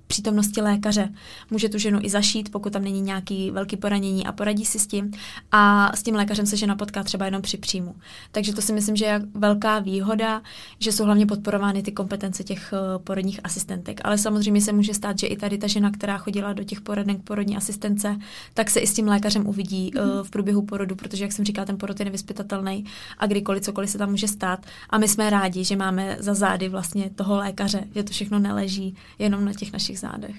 přítomnosti 0.08 0.62
lékaře. 0.62 1.10
Může 1.50 1.70
tu 1.70 1.78
ženu 1.78 2.00
i 2.02 2.10
zašít, 2.10 2.52
pokud 2.52 2.74
tam 2.74 2.84
není 2.84 3.02
nějaký 3.02 3.52
velký 3.52 3.78
poranění 3.78 4.26
a 4.28 4.32
poradí 4.32 4.66
si 4.66 4.80
s 4.80 4.88
tím. 4.88 5.12
A 5.52 5.92
s 5.96 6.04
tím 6.04 6.16
lékařem 6.16 6.46
se 6.46 6.58
žena 6.58 6.76
potká 6.76 7.04
třeba 7.04 7.26
jenom 7.26 7.42
při 7.42 7.58
příjmu. 7.58 7.96
Takže 8.32 8.54
to 8.54 8.62
si 8.62 8.74
myslím, 8.74 8.96
že 8.96 9.06
je 9.06 9.22
velká 9.34 9.80
výhoda, 9.80 10.42
že 10.80 10.92
jsou 10.92 11.06
hlavně 11.06 11.26
podporovány 11.26 11.84
ty 11.84 11.92
kompetence 11.92 12.44
těch 12.44 12.74
porodních 13.04 13.40
asistentek. 13.44 14.02
Ale 14.04 14.18
samozřejmě 14.18 14.62
se 14.62 14.74
může 14.74 14.94
stát, 14.94 15.20
že 15.20 15.28
i 15.28 15.38
tady 15.38 15.58
ta 15.58 15.68
žena, 15.68 15.92
která 15.92 16.18
chodila 16.18 16.54
do 16.54 16.64
těch 16.64 16.82
poraden 16.82 17.22
porodní 17.24 17.58
asistence, 17.62 18.18
tak 18.54 18.70
se 18.70 18.80
i 18.80 18.88
s 18.88 18.94
tím 18.94 19.08
lékařem 19.08 19.48
uvidí 19.48 19.92
mm-hmm. 19.92 20.20
uh, 20.20 20.24
v 20.24 20.30
průběhu 20.30 20.62
porodu, 20.62 20.96
protože, 20.96 21.24
jak 21.24 21.32
jsem 21.32 21.46
říkala, 21.46 21.66
ten 21.66 21.78
porod 21.78 22.00
je 22.00 22.06
nevyspytatelný 22.06 22.86
a 23.18 23.26
kdykoliv 23.28 23.64
cokoliv 23.64 23.90
se 23.90 23.98
tam 23.98 24.10
může 24.10 24.28
stát. 24.28 24.66
A 24.90 24.98
my 24.98 25.08
jsme 25.08 25.30
rádi, 25.30 25.64
že 25.64 25.76
máme 25.76 26.18
za 26.20 26.34
zády 26.34 26.70
vlastně 26.70 27.10
toho 27.10 27.38
lékaře, 27.38 27.84
že 27.96 28.04
to 28.04 28.12
všechno 28.12 28.40
neleží 28.40 28.96
jenom 29.20 29.46
na 29.46 29.54
těch 29.54 29.74
našich 29.74 30.00
zádech. 30.00 30.36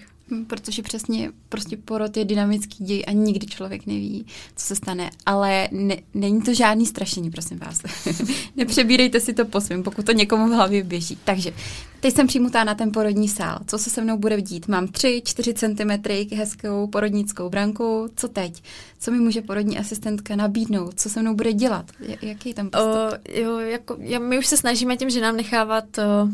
Protože 0.47 0.83
přesně 0.83 1.33
prostě 1.49 1.76
porod 1.76 2.17
je 2.17 2.25
dynamický 2.25 2.85
děj 2.85 3.05
a 3.07 3.12
nikdy 3.12 3.47
člověk 3.47 3.87
neví, 3.87 4.26
co 4.57 4.67
se 4.67 4.76
stane. 4.76 5.11
Ale 5.26 5.69
ne, 5.73 5.97
není 6.14 6.43
to 6.43 6.55
žádný 6.55 6.87
strašení, 6.87 7.31
prosím 7.31 7.59
vás. 7.59 7.83
Nepřebírejte 8.57 9.21
si 9.21 9.35
to 9.35 9.45
po 9.45 9.61
svém, 9.61 9.83
pokud 9.83 10.07
to 10.07 10.12
někomu 10.12 10.49
v 10.49 10.52
hlavě 10.52 10.85
běží. 10.85 11.19
Takže 11.25 11.52
teď 12.00 12.14
jsem 12.14 12.26
přijmutá 12.26 12.64
na 12.64 12.75
ten 12.75 12.93
porodní 12.93 13.29
sál. 13.29 13.59
Co 13.67 13.79
se 13.79 13.91
se 13.91 14.02
mnou 14.02 14.19
bude 14.19 14.41
dít? 14.41 14.69
Mám 14.69 14.87
3-4 14.87 15.55
cm 15.55 16.37
hezkou 16.37 16.87
porodnickou 16.87 17.49
branku. 17.49 18.09
Co 18.17 18.29
teď? 18.29 18.62
Co 18.99 19.11
mi 19.11 19.19
může 19.19 19.43
porodní 19.43 19.79
asistentka 19.79 20.37
nabídnout? 20.37 21.00
Co 21.00 21.11
se 21.11 21.23
mnou 21.23 21.35
bude 21.35 21.52
dělat? 21.52 21.91
Jaký 22.23 22.55
tam 22.55 22.71
postup? 22.71 22.91
Uh, 22.91 23.37
jo, 23.37 23.59
jako, 23.59 23.97
já, 23.99 24.19
my 24.19 24.38
už 24.38 24.47
se 24.47 24.57
snažíme 24.57 24.97
tím, 24.97 25.11
že 25.11 25.21
nám 25.21 25.37
nechávat 25.37 25.99
uh 25.99 26.31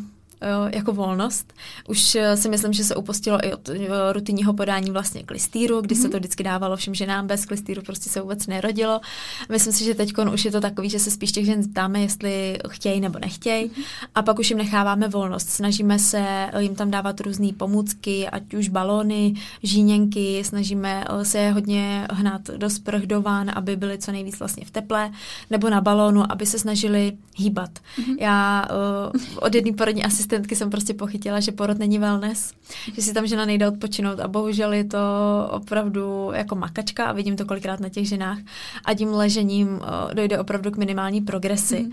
jako 0.75 0.93
volnost. 0.93 1.53
Už 1.89 2.15
eh, 2.15 2.37
si 2.37 2.49
myslím, 2.49 2.73
že 2.73 2.85
se 2.85 2.97
upustilo 2.97 3.47
i 3.47 3.53
od 3.53 3.69
eh, 3.69 4.13
rutinního 4.13 4.53
podání 4.55 4.91
vlastně 4.91 5.23
klistýru, 5.23 5.81
kdy 5.81 5.95
mm-hmm. 5.95 5.99
se 5.99 6.03
mhm. 6.03 6.13
to 6.13 6.19
vždycky 6.19 6.43
dávalo 6.43 6.77
všem 6.77 6.95
ženám 6.95 7.27
bez 7.27 7.47
klistýru, 7.47 7.83
prostě 7.83 8.11
se 8.11 8.21
vůbec 8.21 8.47
nerodilo. 8.47 9.01
Myslím 9.49 9.73
si, 9.73 9.85
že 9.85 9.95
teď 9.95 10.13
už 10.33 10.45
je 10.45 10.51
to 10.51 10.61
takový, 10.61 10.91
že 10.91 10.99
se 10.99 11.11
spíš 11.11 11.33
těch 11.33 11.47
žen 11.47 11.71
ptáme, 11.71 12.01
jestli 12.01 12.59
chtějí 12.69 13.01
nebo 13.01 13.19
nechtějí 13.19 13.67
mm-hmm. 13.67 13.85
a 14.15 14.23
pak 14.23 14.39
už 14.39 14.51
jim 14.51 14.59
necháváme 14.59 15.09
volnost. 15.09 15.51
Snažíme 15.51 15.99
se 15.99 16.19
eh, 16.53 16.63
jim 16.63 16.75
tam 16.75 16.91
dávat 16.91 17.21
různé 17.21 17.53
pomůcky, 17.57 18.29
ať 18.29 18.55
už 18.55 18.69
balóny, 18.69 19.35
žíněnky, 19.63 20.45
snažíme 20.45 21.05
se 21.23 21.39
je 21.39 21.53
hodně 21.53 22.07
hnát 22.11 22.43
do 22.57 22.71
sprch, 22.71 23.03
do 23.03 23.23
ván, 23.23 23.51
aby 23.55 23.77
byly 23.77 23.99
co 23.99 24.13
nejvíc 24.13 24.39
vlastně 24.39 24.65
v 24.65 24.71
teple, 24.71 25.11
nebo 25.51 25.71
na 25.71 25.81
balónu, 25.81 26.33
aby 26.33 26.47
se 26.47 26.59
snažili 26.59 27.13
hýbat. 27.37 27.71
Mm-hmm. 27.71 28.17
Já 28.21 28.69
uh, 29.15 29.21
od 29.41 29.55
jedné 29.55 29.73
porodní 29.73 30.05
asistentky 30.05 30.28
asistentky 30.29 30.57
jsem 30.57 30.71
prostě 30.71 30.95
pochytila, 30.95 31.41
že 31.41 31.53
porod 31.53 31.79
není 31.79 31.99
wellness, 31.99 32.53
že 32.95 33.03
si 33.03 33.13
tam 33.15 33.27
žena 33.27 33.45
nejde 33.45 33.69
odpočinout 33.69 34.21
a 34.21 34.29
bohužel 34.29 34.73
je 34.73 34.85
to 34.85 34.99
opravdu 35.51 36.31
jako 36.35 36.55
makačka 36.55 37.07
a 37.07 37.13
vidím 37.13 37.37
to 37.37 37.47
kolikrát 37.47 37.81
na 37.81 37.89
těch 37.89 38.09
ženách 38.09 38.39
a 38.85 38.95
tím 38.95 39.09
ležením 39.09 39.81
dojde 40.13 40.39
opravdu 40.39 40.71
k 40.71 40.77
minimální 40.77 41.21
progresi. 41.21 41.81
Mm 41.81 41.93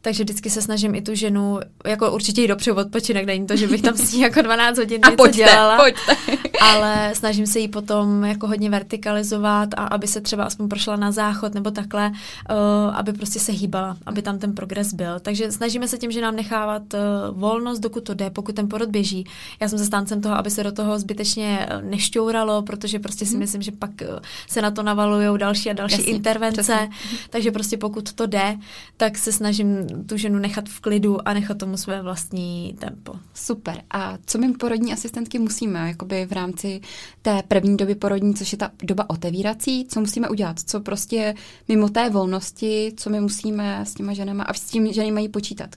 takže 0.00 0.24
vždycky 0.24 0.50
se 0.50 0.62
snažím 0.62 0.94
i 0.94 1.02
tu 1.02 1.14
ženu, 1.14 1.58
jako 1.86 2.12
určitě 2.12 2.40
jí 2.40 2.48
dopřeju 2.48 2.76
odpočinek, 2.76 3.26
není 3.26 3.46
to, 3.46 3.56
že 3.56 3.68
bych 3.68 3.82
tam 3.82 3.94
s 3.96 4.12
ní 4.12 4.20
jako 4.20 4.42
12 4.42 4.78
hodin 4.78 5.00
něco 5.04 5.16
pojďte, 5.16 5.36
dělala, 5.36 5.76
pojďte. 5.76 6.16
ale 6.60 7.10
snažím 7.14 7.46
se 7.46 7.58
jí 7.58 7.68
potom 7.68 8.24
jako 8.24 8.46
hodně 8.46 8.70
vertikalizovat 8.70 9.68
a 9.76 9.84
aby 9.84 10.06
se 10.06 10.20
třeba 10.20 10.44
aspoň 10.44 10.68
prošla 10.68 10.96
na 10.96 11.12
záchod 11.12 11.54
nebo 11.54 11.70
takhle, 11.70 12.10
uh, 12.10 12.96
aby 12.96 13.12
prostě 13.12 13.38
se 13.38 13.52
hýbala, 13.52 13.96
aby 14.06 14.22
tam 14.22 14.38
ten 14.38 14.54
progres 14.54 14.94
byl. 14.94 15.20
Takže 15.20 15.52
snažíme 15.52 15.88
se 15.88 15.98
tím, 15.98 16.10
že 16.10 16.20
nám 16.20 16.36
nechávat 16.36 16.82
uh, 16.94 17.00
volnost, 17.40 17.78
dokud 17.78 18.04
to 18.04 18.14
jde, 18.14 18.30
pokud 18.30 18.54
ten 18.54 18.68
porod 18.68 18.88
běží. 18.88 19.26
Já 19.60 19.68
jsem 19.68 19.78
zastáncem 19.78 20.20
toho, 20.20 20.34
aby 20.34 20.50
se 20.50 20.64
do 20.64 20.72
toho 20.72 20.98
zbytečně 20.98 21.66
eh, 21.70 21.82
nešťouralo, 21.82 22.62
protože 22.62 22.98
prostě 22.98 23.26
si 23.26 23.30
hmm. 23.30 23.40
myslím, 23.40 23.62
že 23.62 23.72
pak 23.72 23.90
uh, 23.90 24.18
se 24.48 24.62
na 24.62 24.70
to 24.70 24.82
navalují 24.82 25.38
další 25.38 25.70
a 25.70 25.72
další 25.72 25.98
Jasně, 25.98 26.12
intervence, 26.12 26.62
přesně. 26.62 26.90
takže 27.30 27.50
prostě 27.50 27.76
pokud 27.76 28.12
to 28.12 28.26
jde, 28.26 28.56
tak 28.96 29.18
se 29.18 29.32
snažím 29.32 29.86
tu 30.06 30.16
ženu 30.16 30.38
nechat 30.38 30.68
v 30.68 30.80
klidu 30.80 31.28
a 31.28 31.32
nechat 31.32 31.58
tomu 31.58 31.76
své 31.76 32.02
vlastní 32.02 32.76
tempo. 32.78 33.14
Super. 33.34 33.82
A 33.90 34.18
co 34.26 34.38
my 34.38 34.52
porodní 34.52 34.92
asistentky 34.92 35.38
musíme 35.38 35.88
jakoby 35.88 36.26
v 36.26 36.32
rámci 36.32 36.80
té 37.22 37.42
první 37.48 37.76
doby 37.76 37.94
porodní, 37.94 38.34
což 38.34 38.52
je 38.52 38.58
ta 38.58 38.70
doba 38.82 39.10
otevírací, 39.10 39.86
co 39.88 40.00
musíme 40.00 40.28
udělat? 40.28 40.60
Co 40.60 40.80
prostě 40.80 41.34
mimo 41.68 41.88
té 41.88 42.10
volnosti, 42.10 42.92
co 42.96 43.10
my 43.10 43.20
musíme 43.20 43.80
s 43.86 43.94
těma 43.94 44.12
ženama 44.12 44.44
a 44.44 44.54
s 44.54 44.60
tím 44.60 44.92
ženy 44.92 45.10
mají 45.10 45.28
počítat? 45.28 45.70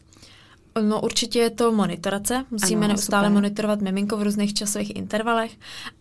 No 0.82 1.02
určitě 1.02 1.40
je 1.40 1.50
to 1.50 1.72
monitorace. 1.72 2.46
Musíme 2.52 2.86
ano, 2.86 2.88
neustále 2.88 3.24
super. 3.24 3.34
monitorovat 3.34 3.82
miminko 3.82 4.18
v 4.18 4.24
různých 4.24 4.54
časových 4.54 4.96
intervalech 4.96 5.52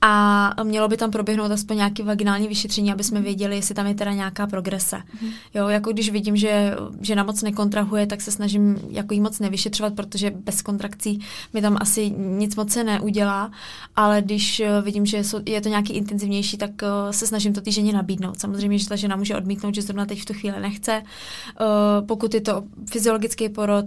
a 0.00 0.54
mělo 0.62 0.88
by 0.88 0.96
tam 0.96 1.10
proběhnout 1.10 1.52
aspoň 1.52 1.76
nějaký 1.76 2.02
vaginální 2.02 2.48
vyšetření, 2.48 2.92
aby 2.92 3.04
jsme 3.04 3.20
věděli, 3.20 3.56
jestli 3.56 3.74
tam 3.74 3.86
je 3.86 3.94
teda 3.94 4.12
nějaká 4.12 4.46
progrese. 4.46 5.02
Mm. 5.22 5.30
Jo, 5.54 5.68
jako 5.68 5.92
když 5.92 6.10
vidím, 6.10 6.36
že 6.36 6.74
žena 7.00 7.22
moc 7.22 7.42
nekontrahuje, 7.42 8.06
tak 8.06 8.20
se 8.20 8.30
snažím 8.30 8.78
jako 8.88 9.14
jí 9.14 9.20
moc 9.20 9.38
nevyšetřovat, 9.38 9.94
protože 9.94 10.30
bez 10.30 10.62
kontrakcí 10.62 11.20
mi 11.52 11.62
tam 11.62 11.76
asi 11.80 12.10
nic 12.10 12.56
moc 12.56 12.72
se 12.72 12.84
neudělá, 12.84 13.50
ale 13.96 14.22
když 14.22 14.60
eh, 14.60 14.82
vidím, 14.82 15.06
že 15.06 15.22
je 15.46 15.60
to 15.60 15.68
nějaký 15.68 15.92
intenzivnější, 15.92 16.58
tak 16.58 16.70
eh, 16.82 17.12
se 17.12 17.26
snažím 17.26 17.52
to 17.52 17.60
té 17.60 17.70
ženě 17.70 17.92
nabídnout. 17.92 18.40
Samozřejmě, 18.40 18.78
že 18.78 18.88
ta 18.88 18.96
žena 18.96 19.16
může 19.16 19.36
odmítnout, 19.36 19.74
že 19.74 19.82
zrovna 19.82 20.06
teď 20.06 20.22
v 20.22 20.24
tu 20.24 20.32
chvíli 20.32 20.60
nechce. 20.60 20.92
Eh, 21.02 21.64
pokud 22.06 22.34
je 22.34 22.40
to 22.40 22.62
fyziologický 22.90 23.48
porod, 23.48 23.84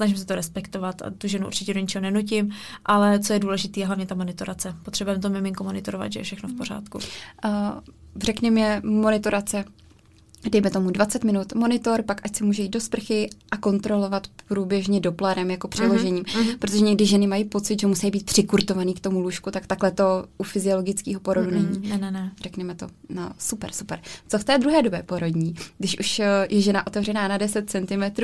snažím 0.00 0.16
se 0.16 0.26
to 0.26 0.34
respektovat 0.34 1.02
a 1.02 1.10
tu 1.10 1.28
ženu 1.28 1.46
určitě 1.46 1.74
do 1.74 1.80
ničeho 1.80 2.02
nenutím, 2.02 2.50
ale 2.84 3.18
co 3.18 3.32
je 3.32 3.38
důležité, 3.38 3.80
je 3.80 3.86
hlavně 3.86 4.06
ta 4.06 4.14
monitorace. 4.14 4.74
Potřebujeme 4.82 5.22
to 5.22 5.28
miminko 5.28 5.64
monitorovat, 5.64 6.12
že 6.12 6.20
je 6.20 6.24
všechno 6.24 6.48
v 6.48 6.56
pořádku. 6.56 6.98
Uh, 6.98 7.50
řekni 8.22 8.50
mi 8.50 8.62
monitorace 8.82 9.64
dejme 10.48 10.70
tomu 10.70 10.90
20 10.90 11.24
minut 11.24 11.54
monitor, 11.54 12.02
pak 12.02 12.20
ať 12.24 12.36
se 12.36 12.44
může 12.44 12.62
jít 12.62 12.68
do 12.68 12.80
sprchy 12.80 13.30
a 13.50 13.56
kontrolovat 13.56 14.26
průběžně 14.48 15.00
doplarem 15.00 15.50
jako 15.50 15.68
přeložením. 15.68 16.24
Uh-huh, 16.24 16.58
protože 16.58 16.80
někdy 16.80 17.06
ženy 17.06 17.26
mají 17.26 17.44
pocit, 17.44 17.80
že 17.80 17.86
musí 17.86 18.10
být 18.10 18.24
přikurtovaný 18.24 18.94
k 18.94 19.00
tomu 19.00 19.20
lůžku, 19.20 19.50
tak 19.50 19.66
takhle 19.66 19.90
to 19.90 20.24
u 20.38 20.42
fyziologického 20.42 21.20
porodu 21.20 21.50
uh-huh, 21.50 21.70
není. 21.72 21.88
Ne, 21.88 21.98
ne, 21.98 22.10
ne. 22.10 22.32
Řekněme 22.42 22.74
to. 22.74 22.86
No, 23.08 23.30
super, 23.38 23.72
super. 23.72 24.00
Co 24.28 24.38
v 24.38 24.44
té 24.44 24.58
druhé 24.58 24.82
době 24.82 25.02
porodní, 25.02 25.54
když 25.78 25.98
už 25.98 26.18
eh, 26.18 26.46
je 26.50 26.60
žena 26.60 26.86
otevřená 26.86 27.28
na 27.28 27.38
10 27.38 27.70
cm, 27.70 28.22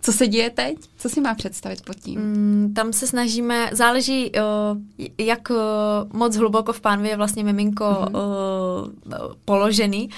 co 0.00 0.12
se 0.12 0.26
děje 0.26 0.50
teď? 0.50 0.76
Co 0.96 1.08
si 1.08 1.20
má 1.20 1.34
představit 1.34 1.82
pod 1.84 1.96
tím? 1.96 2.20
Mm, 2.20 2.72
tam 2.74 2.92
se 2.92 3.06
snažíme, 3.06 3.70
záleží, 3.72 4.32
uh, 4.32 5.08
jak 5.18 5.50
uh, 5.50 5.56
moc 6.12 6.36
hluboko 6.36 6.72
v 6.72 6.80
pánvi 6.80 7.08
je 7.08 7.16
vlastně 7.16 7.44
miminko 7.44 7.84
uh-huh. 7.84 8.86
uh, 8.86 9.34
položený. 9.44 10.08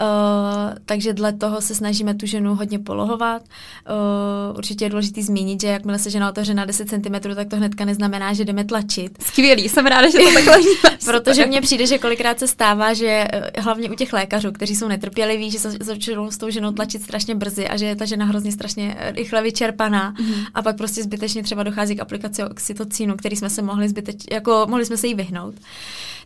Uh, 0.00 0.81
takže 0.86 1.12
dle 1.12 1.32
toho 1.32 1.60
se 1.60 1.74
snažíme 1.74 2.14
tu 2.14 2.26
ženu 2.26 2.54
hodně 2.54 2.78
polohovat. 2.78 3.42
Uh, 3.42 4.58
určitě 4.58 4.84
je 4.84 4.90
důležité 4.90 5.22
zmínit, 5.22 5.60
že 5.60 5.68
jakmile 5.68 5.98
se 5.98 6.10
žena 6.10 6.28
otevře 6.28 6.54
na 6.54 6.64
10 6.64 6.88
cm, 6.88 7.34
tak 7.34 7.48
to 7.48 7.56
hnedka 7.56 7.84
neznamená, 7.84 8.32
že 8.32 8.44
jdeme 8.44 8.64
tlačit. 8.64 9.22
Skvělý, 9.22 9.68
jsem 9.68 9.86
ráda, 9.86 10.10
že 10.10 10.18
to 10.18 10.32
takhle 10.34 10.58
Protože 11.04 11.46
mně 11.46 11.60
přijde, 11.60 11.86
že 11.86 11.98
kolikrát 11.98 12.38
se 12.38 12.48
stává, 12.48 12.94
že 12.94 13.28
eh, 13.32 13.60
hlavně 13.60 13.90
u 13.90 13.94
těch 13.94 14.12
lékařů, 14.12 14.52
kteří 14.52 14.76
jsou 14.76 14.88
netrpěliví, 14.88 15.50
že 15.50 15.58
se 15.58 15.70
začnou 15.80 16.30
s 16.30 16.38
tou 16.38 16.50
ženou 16.50 16.72
tlačit 16.72 17.02
strašně 17.02 17.34
brzy 17.34 17.68
a 17.68 17.76
že 17.76 17.86
je 17.86 17.96
ta 17.96 18.04
žena 18.04 18.24
hrozně 18.24 18.52
strašně 18.52 18.96
eh, 18.98 19.12
rychle 19.12 19.42
vyčerpaná 19.42 20.12
mm-hmm. 20.12 20.46
a 20.54 20.62
pak 20.62 20.76
prostě 20.76 21.02
zbytečně 21.02 21.42
třeba 21.42 21.62
dochází 21.62 21.96
k 21.96 22.00
aplikaci 22.00 22.44
oxytocínu, 22.44 23.16
který 23.16 23.36
jsme 23.36 23.50
se 23.50 23.62
mohli 23.62 23.88
zbyteč, 23.88 24.16
jako 24.32 24.66
mohli 24.68 24.84
jsme 24.84 24.96
se 24.96 25.06
jí 25.06 25.14
vyhnout. 25.14 25.54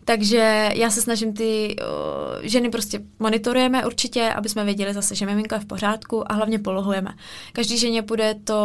Takže 0.09 0.71
já 0.75 0.91
se 0.91 1.03
snažím 1.03 1.33
ty 1.33 1.77
uh, 1.79 2.43
ženy 2.43 2.71
prostě 2.71 3.01
monitorujeme 3.19 3.87
určitě, 3.87 4.33
aby 4.33 4.49
jsme 4.49 4.65
věděli 4.65 4.95
zase, 4.95 5.15
že 5.15 5.27
miminko 5.27 5.55
je 5.55 5.61
v 5.61 5.65
pořádku 5.65 6.33
a 6.33 6.35
hlavně 6.35 6.59
polohujeme. 6.59 7.11
Každý 7.53 7.79
ženě 7.79 8.03
bude 8.03 8.35
to, 8.45 8.59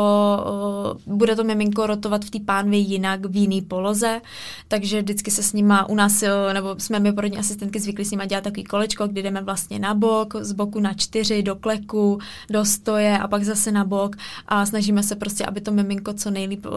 uh, 1.08 1.16
bude 1.16 1.36
to 1.36 1.44
miminko 1.44 1.88
rotovat 1.88 2.26
v 2.26 2.30
té 2.30 2.40
pánvi 2.46 2.78
jinak 2.78 3.26
v 3.26 3.36
jiný 3.36 3.62
poloze, 3.62 4.22
takže 4.68 5.02
vždycky 5.02 5.32
se 5.32 5.44
s 5.44 5.54
nima 5.54 5.90
u 5.90 5.96
nás, 5.96 6.24
uh, 6.24 6.54
nebo 6.54 6.76
jsme 6.78 7.00
my 7.00 7.14
porodní 7.14 7.38
asistentky 7.38 7.80
zvykli 7.80 8.06
s 8.06 8.12
nima 8.12 8.26
dělat 8.26 8.44
takový 8.44 8.64
kolečko, 8.64 9.08
kdy 9.08 9.24
jdeme 9.24 9.42
vlastně 9.42 9.80
na 9.80 9.94
bok, 9.94 10.34
z 10.40 10.52
boku 10.52 10.80
na 10.80 10.94
čtyři, 10.94 11.44
do 11.44 11.56
kleku, 11.56 12.20
do 12.50 12.66
stoje 12.66 13.18
a 13.18 13.28
pak 13.28 13.44
zase 13.44 13.72
na 13.72 13.84
bok 13.84 14.16
a 14.48 14.66
snažíme 14.66 15.04
se 15.04 15.16
prostě, 15.16 15.46
aby 15.46 15.62
to 15.62 15.72
miminko 15.72 16.14
co 16.14 16.32
nejlíp 16.32 16.66
uh, 16.66 16.72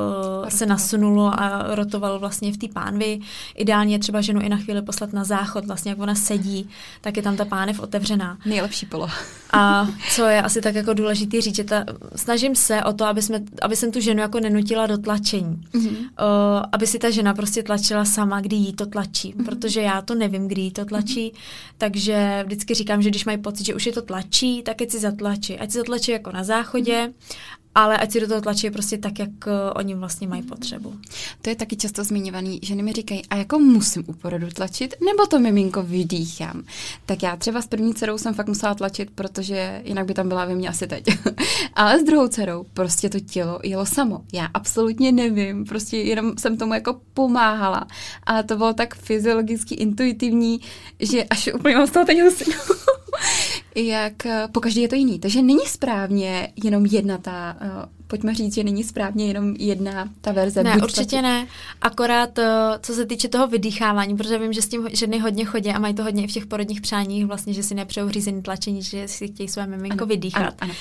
se 0.49 0.66
nasunulo 0.66 1.40
a 1.40 1.75
rotovalo 1.75 2.18
vlastně 2.18 2.52
v 2.52 2.56
té 2.56 2.68
pánvi. 2.68 3.18
Ideálně 3.56 3.99
třeba 3.99 4.21
ženu 4.21 4.40
i 4.40 4.53
na 4.54 4.62
chvíli 4.62 4.82
poslat 4.82 5.12
na 5.12 5.25
záchod, 5.25 5.66
vlastně 5.66 5.90
jak 5.90 5.99
ona 5.99 6.14
sedí, 6.14 6.68
tak 7.00 7.16
je 7.16 7.23
tam 7.23 7.37
ta 7.37 7.44
pánev 7.44 7.80
otevřená. 7.80 8.38
Nejlepší 8.46 8.87
polo. 8.87 9.08
A 9.52 9.88
co 10.11 10.25
je 10.25 10.42
asi 10.42 10.61
tak 10.61 10.75
jako 10.75 10.94
důležitý 10.94 11.40
říct, 11.40 11.56
že 11.56 11.64
ta, 11.64 11.84
snažím 12.16 12.56
se 12.56 12.84
o 12.84 12.92
to, 12.92 13.04
aby, 13.04 13.23
jsme, 13.23 13.40
aby 13.62 13.76
jsem 13.76 13.92
tu 13.92 14.00
ženu 14.00 14.20
jako 14.20 14.40
nenutila 14.40 14.87
do 14.87 14.99
tlačení. 14.99 15.60
Mm-hmm. 15.75 15.97
Uh, 15.97 16.06
aby 16.73 16.86
si 16.86 16.99
ta 16.99 17.10
žena 17.10 17.34
prostě 17.34 17.62
tlačila 17.62 18.04
sama, 18.04 18.40
kdy 18.40 18.56
jí 18.56 18.73
to 18.73 18.86
tlačí, 18.86 19.34
mm-hmm. 19.34 19.45
protože 19.45 19.80
já 19.80 20.02
to 20.02 20.14
nevím, 20.14 20.49
kdy 20.49 20.60
jí 20.62 20.71
to 20.71 20.84
tlačí, 20.84 21.32
mm-hmm. 21.32 21.75
takže 21.78 22.43
vždycky 22.47 22.75
říkám, 22.75 23.02
že 23.02 23.10
když 23.10 23.25
mají 23.25 23.38
pocit, 23.38 23.67
že 23.67 23.75
už 23.75 23.86
je 23.86 23.93
to 23.93 24.02
tlačí, 24.02 24.62
tak 24.62 24.82
ať 24.82 24.90
si 24.90 24.99
zatlačí. 24.99 25.58
Ať 25.58 25.71
si 25.71 25.78
zatlačí 25.78 26.10
jako 26.10 26.32
na 26.32 26.45
záchodě, 26.45 26.95
mm-hmm 26.95 27.64
ale 27.75 27.99
ať 27.99 28.13
si 28.13 28.21
do 28.21 28.28
toho 28.28 28.41
tlačí 28.41 28.71
prostě 28.71 28.99
tak, 28.99 29.19
jak 29.19 29.30
uh, 29.47 29.52
oni 29.75 29.95
vlastně 29.95 30.28
mají 30.28 30.43
potřebu. 30.43 30.95
To 31.43 31.50
je 31.50 31.56
taky 31.56 31.76
často 31.76 32.04
zmiňovaný, 32.04 32.60
ženy 32.63 32.82
mi 32.82 32.93
říkají, 32.93 33.23
a 33.30 33.37
jako 33.37 33.58
musím 33.58 34.04
u 34.06 34.13
porodu 34.13 34.47
tlačit, 34.50 34.95
nebo 35.04 35.26
to 35.26 35.39
miminko 35.39 35.82
vydýchám. 35.82 36.63
Tak 37.06 37.23
já 37.23 37.37
třeba 37.37 37.63
s 37.63 37.67
první 37.67 37.95
dcerou 37.95 38.19
jsem 38.19 38.34
fakt 38.34 38.49
musela 38.49 38.75
tlačit, 38.75 39.10
protože 39.15 39.82
jinak 39.84 40.06
by 40.06 40.15
tam 40.15 40.28
byla 40.28 40.45
ve 40.45 40.54
mně 40.54 40.69
asi 40.69 40.87
teď. 40.87 41.04
ale 41.75 42.00
s 42.00 42.04
druhou 42.04 42.28
dcerou 42.28 42.65
prostě 42.75 43.08
to 43.08 43.21
tělo 43.21 43.58
jelo 43.63 43.87
samo. 43.87 44.21
Já 44.32 44.49
absolutně 44.54 45.13
nevím, 45.13 45.65
prostě 45.65 45.97
jenom 45.97 46.32
jsem 46.39 46.56
tomu 46.56 46.75
jako 46.75 47.00
pomáhala. 47.15 47.87
A 48.26 48.43
to 48.43 48.56
bylo 48.56 48.73
tak 48.73 48.95
fyziologicky 48.95 49.75
intuitivní, 49.75 50.60
že 51.00 51.25
až 51.25 51.50
úplně 51.54 51.76
mám 51.76 51.87
z 51.87 51.91
toho 51.91 52.04
teď 52.04 52.19
jak 53.75 54.26
eh, 54.26 54.49
po 54.52 54.60
každý 54.60 54.82
je 54.82 54.89
to 54.89 54.95
jiný. 54.95 55.19
Takže 55.19 55.43
není 55.43 55.67
správně 55.67 56.52
jenom 56.65 56.87
jedna 56.87 57.19
ta, 57.19 57.56
uh, 57.60 57.69
pojďme 58.06 58.34
říct, 58.34 58.54
že 58.54 58.65
není 58.65 58.84
správně 58.84 59.26
jenom 59.26 59.54
jedna 59.58 60.08
ta 60.21 60.32
verze. 60.32 60.63
Ne, 60.63 60.76
určitě 60.76 61.23
ne. 61.23 61.47
Akorát 61.82 62.39
uh, 62.39 62.45
co 62.80 62.93
se 62.93 63.06
týče 63.06 63.28
toho 63.28 63.47
vydýchávání, 63.47 64.17
protože 64.17 64.39
vím, 64.39 64.52
že 64.52 64.63
s 64.63 64.69
tím 64.69 64.89
ženy 64.93 65.19
hodně 65.19 65.45
chodí 65.45 65.71
a 65.71 65.78
mají 65.78 65.95
to 65.95 66.02
hodně 66.02 66.25
i 66.25 66.26
v 66.26 66.32
těch 66.32 66.47
porodních 66.47 66.80
přáních, 66.80 67.26
vlastně, 67.26 67.52
že 67.52 67.63
si 67.63 67.75
nepřejou 67.75 68.08
řízení 68.08 68.43
tlačení, 68.43 68.82
že 68.82 69.08
si 69.08 69.28
chtějí 69.28 69.49
své 69.49 69.67
miminko 69.67 70.02
ano, 70.02 70.06
vydýchat. 70.06 70.43
Ano, 70.43 70.56
ano. 70.60 70.75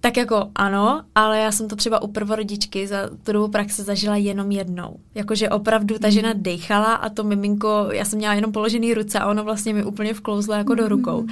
Tak 0.00 0.16
jako 0.16 0.50
ano, 0.54 1.02
ale 1.14 1.38
já 1.38 1.52
jsem 1.52 1.68
to 1.68 1.76
třeba 1.76 2.02
u 2.02 2.06
prvorodičky 2.06 2.86
za 2.86 3.10
tu 3.22 3.32
dobu 3.32 3.48
praxe 3.48 3.82
zažila 3.82 4.16
jenom 4.16 4.50
jednou. 4.50 4.96
Jakože 5.14 5.48
opravdu 5.48 5.98
ta 5.98 6.10
žena 6.10 6.30
mhm. 6.30 6.42
dechala 6.42 6.94
a 6.94 7.08
to 7.08 7.24
miminko, 7.24 7.88
já 7.92 8.04
jsem 8.04 8.18
měla 8.18 8.34
jenom 8.34 8.52
položený 8.52 8.94
ruce 8.94 9.18
a 9.18 9.26
ono 9.26 9.44
vlastně 9.44 9.74
mi 9.74 9.84
úplně 9.84 10.14
vklouzlo 10.14 10.54
jako 10.54 10.74
do 10.74 10.88
rukou. 10.88 11.26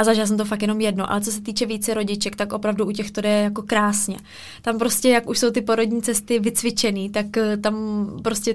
A 0.00 0.04
zažila 0.04 0.26
jsem 0.26 0.36
to 0.36 0.44
fakt 0.44 0.62
jenom 0.62 0.80
jedno. 0.80 1.12
Ale 1.12 1.20
co 1.20 1.32
se 1.32 1.40
týče 1.40 1.66
více 1.66 1.94
rodiček, 1.94 2.36
tak 2.36 2.52
opravdu 2.52 2.86
u 2.86 2.92
těch 2.92 3.10
to 3.10 3.20
jde 3.20 3.42
jako 3.42 3.62
krásně. 3.62 4.16
Tam 4.62 4.78
prostě, 4.78 5.08
jak 5.08 5.28
už 5.28 5.38
jsou 5.38 5.50
ty 5.50 5.62
porodní 5.62 6.02
cesty 6.02 6.38
vycvičený, 6.38 7.10
tak 7.10 7.36
eh, 7.36 7.56
tam 7.56 8.06
prostě 8.22 8.54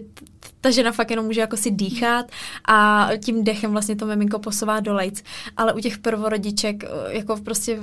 ta 0.62 0.72
žena 0.72 0.92
fakt 0.92 1.10
jenom 1.10 1.26
může 1.26 1.42
jako 1.42 1.58
si 1.58 1.72
dýchat 1.72 2.26
a 2.68 3.10
tím 3.24 3.44
dechem 3.44 3.72
vlastně 3.72 3.96
to 3.96 4.06
miminko 4.06 4.40
posouvá 4.40 4.80
do 4.80 4.94
lejc. 4.94 5.24
Ale 5.58 5.74
u 5.74 5.80
těch 5.80 5.98
prvorodiček 5.98 6.84
eh, 6.84 6.88
jako 7.10 7.38
prostě 7.38 7.80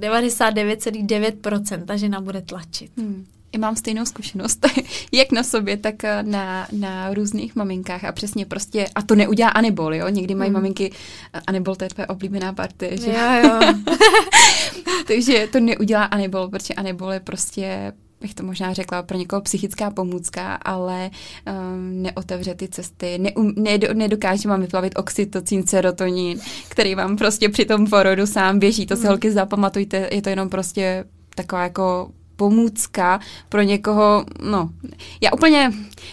99,9% 0.00 1.84
ta 1.84 1.96
žena 1.96 2.20
bude 2.20 2.42
tlačit. 2.42 2.90
Hmm 2.96 3.26
i 3.58 3.60
mám 3.60 3.76
stejnou 3.76 4.04
zkušenost, 4.04 4.66
jak 5.12 5.32
na 5.32 5.42
sobě, 5.42 5.76
tak 5.76 6.04
eh, 6.04 6.22
na, 6.22 6.68
na 6.72 7.14
různých 7.14 7.56
maminkách 7.56 8.04
a 8.04 8.12
přesně 8.12 8.46
prostě, 8.46 8.86
a 8.94 9.02
to 9.02 9.14
neudělá 9.14 9.50
Anibol, 9.50 9.94
jo, 9.94 10.08
někdy 10.08 10.34
mají 10.34 10.48
hmm. 10.48 10.54
maminky, 10.54 10.92
eh, 11.34 11.40
Anibol 11.46 11.76
to 11.76 11.84
je 11.84 11.90
tvoje 11.90 12.06
oblíbená 12.06 12.52
party, 12.52 12.90
že? 13.00 13.10
Jo, 13.10 13.50
jo. 13.50 13.60
Takže 15.06 15.48
to 15.52 15.60
neudělá 15.60 16.04
Anibol, 16.04 16.48
protože 16.48 16.74
Anibol 16.74 17.12
je 17.12 17.20
prostě 17.20 17.92
bych 18.20 18.34
to 18.34 18.42
možná 18.42 18.72
řekla, 18.72 19.02
pro 19.02 19.18
někoho 19.18 19.42
psychická 19.42 19.90
pomůcka, 19.90 20.54
ale 20.54 21.10
um, 21.10 22.02
neotevře 22.02 22.54
ty 22.54 22.68
cesty, 22.68 23.18
neum, 23.18 23.54
nedo, 23.56 23.94
nedokáže 23.94 24.48
vám 24.48 24.60
vyplavit 24.60 24.98
oxytocin, 24.98 25.66
serotonin, 25.66 26.40
který 26.68 26.94
vám 26.94 27.16
prostě 27.16 27.48
při 27.48 27.64
tom 27.64 27.86
porodu 27.86 28.26
sám 28.26 28.58
běží. 28.58 28.86
To 28.86 28.96
si 28.96 29.00
hmm. 29.00 29.08
holky 29.08 29.32
zapamatujte, 29.32 30.08
je 30.12 30.22
to 30.22 30.28
jenom 30.28 30.48
prostě 30.48 31.04
taková 31.34 31.62
jako 31.62 32.10
pomůcka 32.38 33.20
pro 33.48 33.62
někoho, 33.62 34.24
no, 34.50 34.70
já 35.20 35.32
úplně 35.32 35.72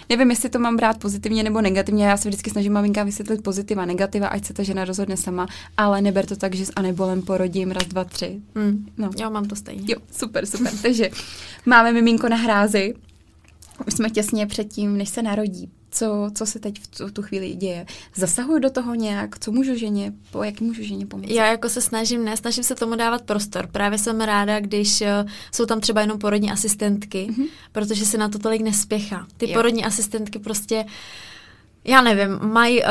nevím, 0.10 0.30
jestli 0.30 0.50
to 0.50 0.60
mám 0.60 0.78
brát 0.78 1.00
pozitivně 1.00 1.44
nebo 1.44 1.62
negativně, 1.62 2.06
já 2.06 2.18
se 2.18 2.30
vždycky 2.30 2.50
snažím 2.50 2.74
maminka 2.74 3.04
vysvětlit 3.04 3.44
pozitiva, 3.44 3.86
negativa, 3.86 4.28
ať 4.28 4.46
se 4.46 4.54
ta 4.54 4.64
žena 4.64 4.86
rozhodne 4.86 5.18
sama, 5.18 5.48
ale 5.78 6.02
neber 6.02 6.26
to 6.26 6.36
tak, 6.36 6.56
že 6.56 6.66
s 6.66 6.72
anebolem 6.76 7.22
porodím 7.22 7.72
raz, 7.72 7.86
dva, 7.86 8.04
tři. 8.04 8.42
Mm. 8.56 8.86
No. 8.98 9.10
Já 9.20 9.30
mám 9.30 9.46
to 9.46 9.56
stejně. 9.56 9.84
Jo, 9.88 9.98
super, 10.12 10.46
super. 10.46 10.74
Takže 10.82 11.10
máme 11.66 11.94
miminko 11.94 12.30
na 12.30 12.38
hrázi, 12.38 12.94
už 13.88 13.94
jsme 13.94 14.10
těsně 14.10 14.48
před 14.48 14.74
tím, 14.74 14.98
než 14.98 15.10
se 15.10 15.22
narodí 15.22 15.72
co, 15.96 16.32
co 16.36 16.46
se 16.46 16.60
teď 16.60 16.80
v 16.80 16.88
tu, 16.88 17.10
tu 17.10 17.22
chvíli 17.22 17.54
děje. 17.54 17.86
Zasahuju 18.16 18.60
do 18.60 18.70
toho 18.70 18.96
nějak, 18.96 19.40
co 19.40 19.52
můžu 19.52 19.76
ženě, 19.76 20.14
po 20.32 20.44
jak 20.44 20.62
můžu 20.62 20.84
ženě 20.84 21.06
pomoct? 21.06 21.30
Já 21.30 21.46
jako 21.46 21.70
se 21.70 21.82
snažím, 21.82 22.26
ne, 22.26 22.38
snažím 22.38 22.64
se 22.64 22.76
tomu 22.76 22.96
dávat 22.96 23.22
prostor. 23.22 23.68
Právě 23.68 23.98
jsem 23.98 24.22
ráda, 24.22 24.60
když 24.60 25.02
uh, 25.02 25.08
jsou 25.52 25.66
tam 25.66 25.82
třeba 25.82 26.02
jenom 26.02 26.20
porodní 26.20 26.52
asistentky, 26.52 27.28
mm-hmm. 27.30 27.48
protože 27.72 28.06
se 28.06 28.18
na 28.18 28.30
to 28.30 28.40
tolik 28.40 28.62
nespěchá. 28.62 29.28
Ty 29.38 29.50
jo. 29.50 29.54
porodní 29.54 29.86
asistentky 29.86 30.40
prostě 30.40 30.86
já 31.88 32.02
nevím, 32.02 32.40
mají 32.42 32.82
uh, 32.84 32.88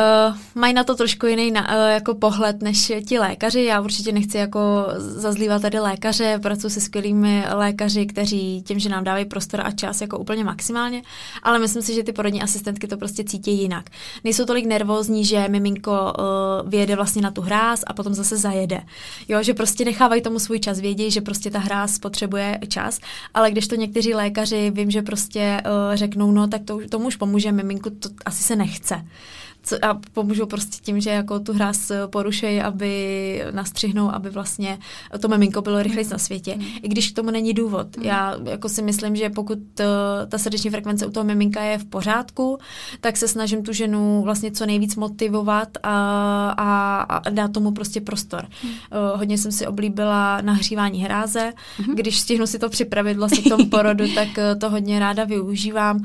maj 0.54 0.72
na 0.72 0.84
to 0.84 0.94
trošku 0.94 1.26
jiný 1.26 1.50
na, 1.50 1.68
uh, 1.68 1.90
jako 1.90 2.14
pohled 2.14 2.62
než 2.62 2.92
ti 3.08 3.18
lékaři. 3.18 3.64
Já 3.64 3.80
určitě 3.80 4.12
nechci 4.12 4.38
jako 4.38 4.86
zazlívat 4.96 5.62
tady 5.62 5.78
lékaře, 5.78 6.38
pracuji 6.42 6.70
se 6.70 6.80
skvělými 6.80 7.44
lékaři, 7.52 8.06
kteří 8.06 8.62
tím, 8.66 8.78
že 8.78 8.88
nám 8.88 9.04
dávají 9.04 9.24
prostor 9.24 9.60
a 9.64 9.70
čas 9.70 10.00
jako 10.00 10.18
úplně 10.18 10.44
maximálně, 10.44 11.02
ale 11.42 11.58
myslím 11.58 11.82
si, 11.82 11.94
že 11.94 12.02
ty 12.02 12.12
porodní 12.12 12.42
asistentky 12.42 12.86
to 12.86 12.96
prostě 12.96 13.24
cítí 13.24 13.58
jinak. 13.58 13.90
Nejsou 14.24 14.44
tolik 14.44 14.66
nervózní, 14.66 15.24
že 15.24 15.48
miminko 15.48 15.92
uh, 15.92 16.70
vyjede 16.70 16.96
vlastně 16.96 17.22
na 17.22 17.30
tu 17.30 17.40
hráz 17.40 17.84
a 17.86 17.92
potom 17.92 18.14
zase 18.14 18.36
zajede. 18.36 18.80
Jo, 19.28 19.42
že 19.42 19.54
prostě 19.54 19.84
nechávají 19.84 20.22
tomu 20.22 20.38
svůj 20.38 20.58
čas, 20.58 20.80
vědí, 20.80 21.10
že 21.10 21.20
prostě 21.20 21.50
ta 21.50 21.58
hráz 21.58 21.98
potřebuje 21.98 22.58
čas, 22.68 23.00
ale 23.34 23.50
když 23.50 23.68
to 23.68 23.74
někteří 23.74 24.14
lékaři 24.14 24.70
vím, 24.70 24.90
že 24.90 25.02
prostě 25.02 25.62
uh, 25.64 25.96
řeknou, 25.96 26.32
no 26.32 26.48
tak 26.48 26.62
to, 26.64 26.78
tomu 26.90 27.06
už 27.06 27.16
pomůže 27.16 27.52
miminku, 27.52 27.90
to 27.90 28.08
asi 28.24 28.42
se 28.42 28.56
nechce 28.56 28.83
chce 28.84 29.00
co, 29.64 29.84
a 29.84 30.00
pomůžou 30.12 30.46
prostě 30.46 30.76
tím, 30.82 31.00
že 31.00 31.10
jako 31.10 31.40
tu 31.40 31.52
hráz 31.52 31.92
porušejí, 32.06 32.60
aby 32.60 33.44
nastřihnou, 33.50 34.10
aby 34.14 34.30
vlastně 34.30 34.78
to 35.20 35.28
miminko 35.28 35.62
bylo 35.62 35.82
rychleji 35.82 36.08
na 36.10 36.18
světě. 36.18 36.54
Mm. 36.54 36.64
I 36.82 36.88
když 36.88 37.10
k 37.10 37.14
tomu 37.14 37.30
není 37.30 37.54
důvod. 37.54 37.96
Mm. 37.96 38.02
Já 38.02 38.36
jako 38.44 38.68
si 38.68 38.82
myslím, 38.82 39.16
že 39.16 39.30
pokud 39.30 39.58
uh, 39.58 39.84
ta 40.28 40.38
srdeční 40.38 40.70
frekvence 40.70 41.06
u 41.06 41.10
toho 41.10 41.24
miminka 41.24 41.62
je 41.62 41.78
v 41.78 41.84
pořádku, 41.84 42.58
tak 43.00 43.16
se 43.16 43.28
snažím 43.28 43.62
tu 43.62 43.72
ženu 43.72 44.22
vlastně 44.22 44.52
co 44.52 44.66
nejvíc 44.66 44.96
motivovat 44.96 45.68
a, 45.82 45.94
a, 46.58 47.00
a 47.02 47.30
dát 47.30 47.52
tomu 47.52 47.72
prostě 47.72 48.00
prostor. 48.00 48.46
Mm. 48.64 48.70
Uh, 48.70 49.18
hodně 49.18 49.38
jsem 49.38 49.52
si 49.52 49.66
oblíbila 49.66 50.40
nahřívání 50.40 51.00
hráze. 51.00 51.52
Mm. 51.78 51.94
Když 51.94 52.20
stihnu 52.20 52.46
si 52.46 52.58
to 52.58 52.68
připravit 52.68 53.16
vlastně 53.16 53.42
k 53.42 53.48
tomu 53.48 53.66
porodu, 53.70 54.04
tak 54.14 54.28
uh, 54.28 54.60
to 54.60 54.70
hodně 54.70 54.98
ráda 54.98 55.24
využívám. 55.24 56.00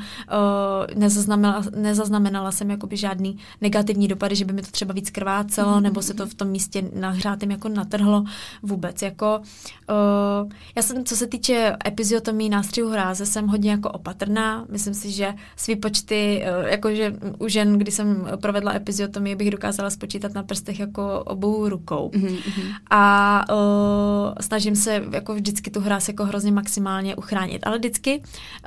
Nezaznamenala, 0.95 1.63
nezaznamenala 1.75 2.51
jsem 2.51 2.71
jakoby 2.71 2.97
žádný 2.97 3.37
negativní 3.61 4.07
dopady, 4.07 4.35
že 4.35 4.45
by 4.45 4.53
mi 4.53 4.61
to 4.61 4.71
třeba 4.71 4.93
víc 4.93 5.09
krvácelo, 5.09 5.71
mm-hmm. 5.71 5.81
nebo 5.81 6.01
se 6.01 6.13
to 6.13 6.25
v 6.25 6.33
tom 6.33 6.47
místě 6.47 6.83
nahřátým 6.95 7.51
jako 7.51 7.69
natrhlo 7.69 8.23
vůbec. 8.63 9.01
Jako, 9.01 9.41
uh, 9.89 10.51
já 10.75 10.81
jsem, 10.81 11.05
co 11.05 11.15
se 11.15 11.27
týče 11.27 11.75
epiziotomí 11.87 12.49
nástřihu 12.49 12.89
hráze, 12.89 13.25
jsem 13.25 13.47
hodně 13.47 13.71
jako 13.71 13.89
opatrná. 13.89 14.65
Myslím 14.69 14.93
si, 14.93 15.11
že 15.11 15.33
svý 15.55 15.75
počty, 15.75 16.43
uh, 16.59 16.67
jakože 16.67 17.15
u 17.39 17.47
žen, 17.47 17.77
kdy 17.77 17.91
jsem 17.91 18.27
provedla 18.41 18.73
epiziotomii, 18.73 19.35
bych 19.35 19.51
dokázala 19.51 19.89
spočítat 19.89 20.33
na 20.33 20.43
prstech 20.43 20.79
jako 20.79 21.23
obou 21.23 21.69
rukou. 21.69 22.11
Mm-hmm. 22.13 22.73
A 22.89 23.45
uh, 23.49 24.33
snažím 24.41 24.75
se 24.75 25.03
jako 25.11 25.33
vždycky 25.33 25.71
tu 25.71 25.79
hráz 25.79 26.07
jako 26.07 26.25
hrozně 26.25 26.51
maximálně 26.51 27.15
uchránit. 27.15 27.67
Ale 27.67 27.77
vždycky 27.77 28.23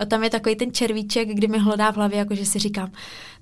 tam 0.08 0.24
je 0.24 0.30
takový 0.30 0.56
ten 0.56 0.72
červíček, 0.72 1.28
kdy 1.28 1.48
mi 1.48 1.58
hlodá 1.58 1.90
v 1.90 1.96
hlavě, 1.96 2.18
jako 2.18 2.34
že 2.34 2.46
si 2.46 2.58
říkám, 2.58 2.90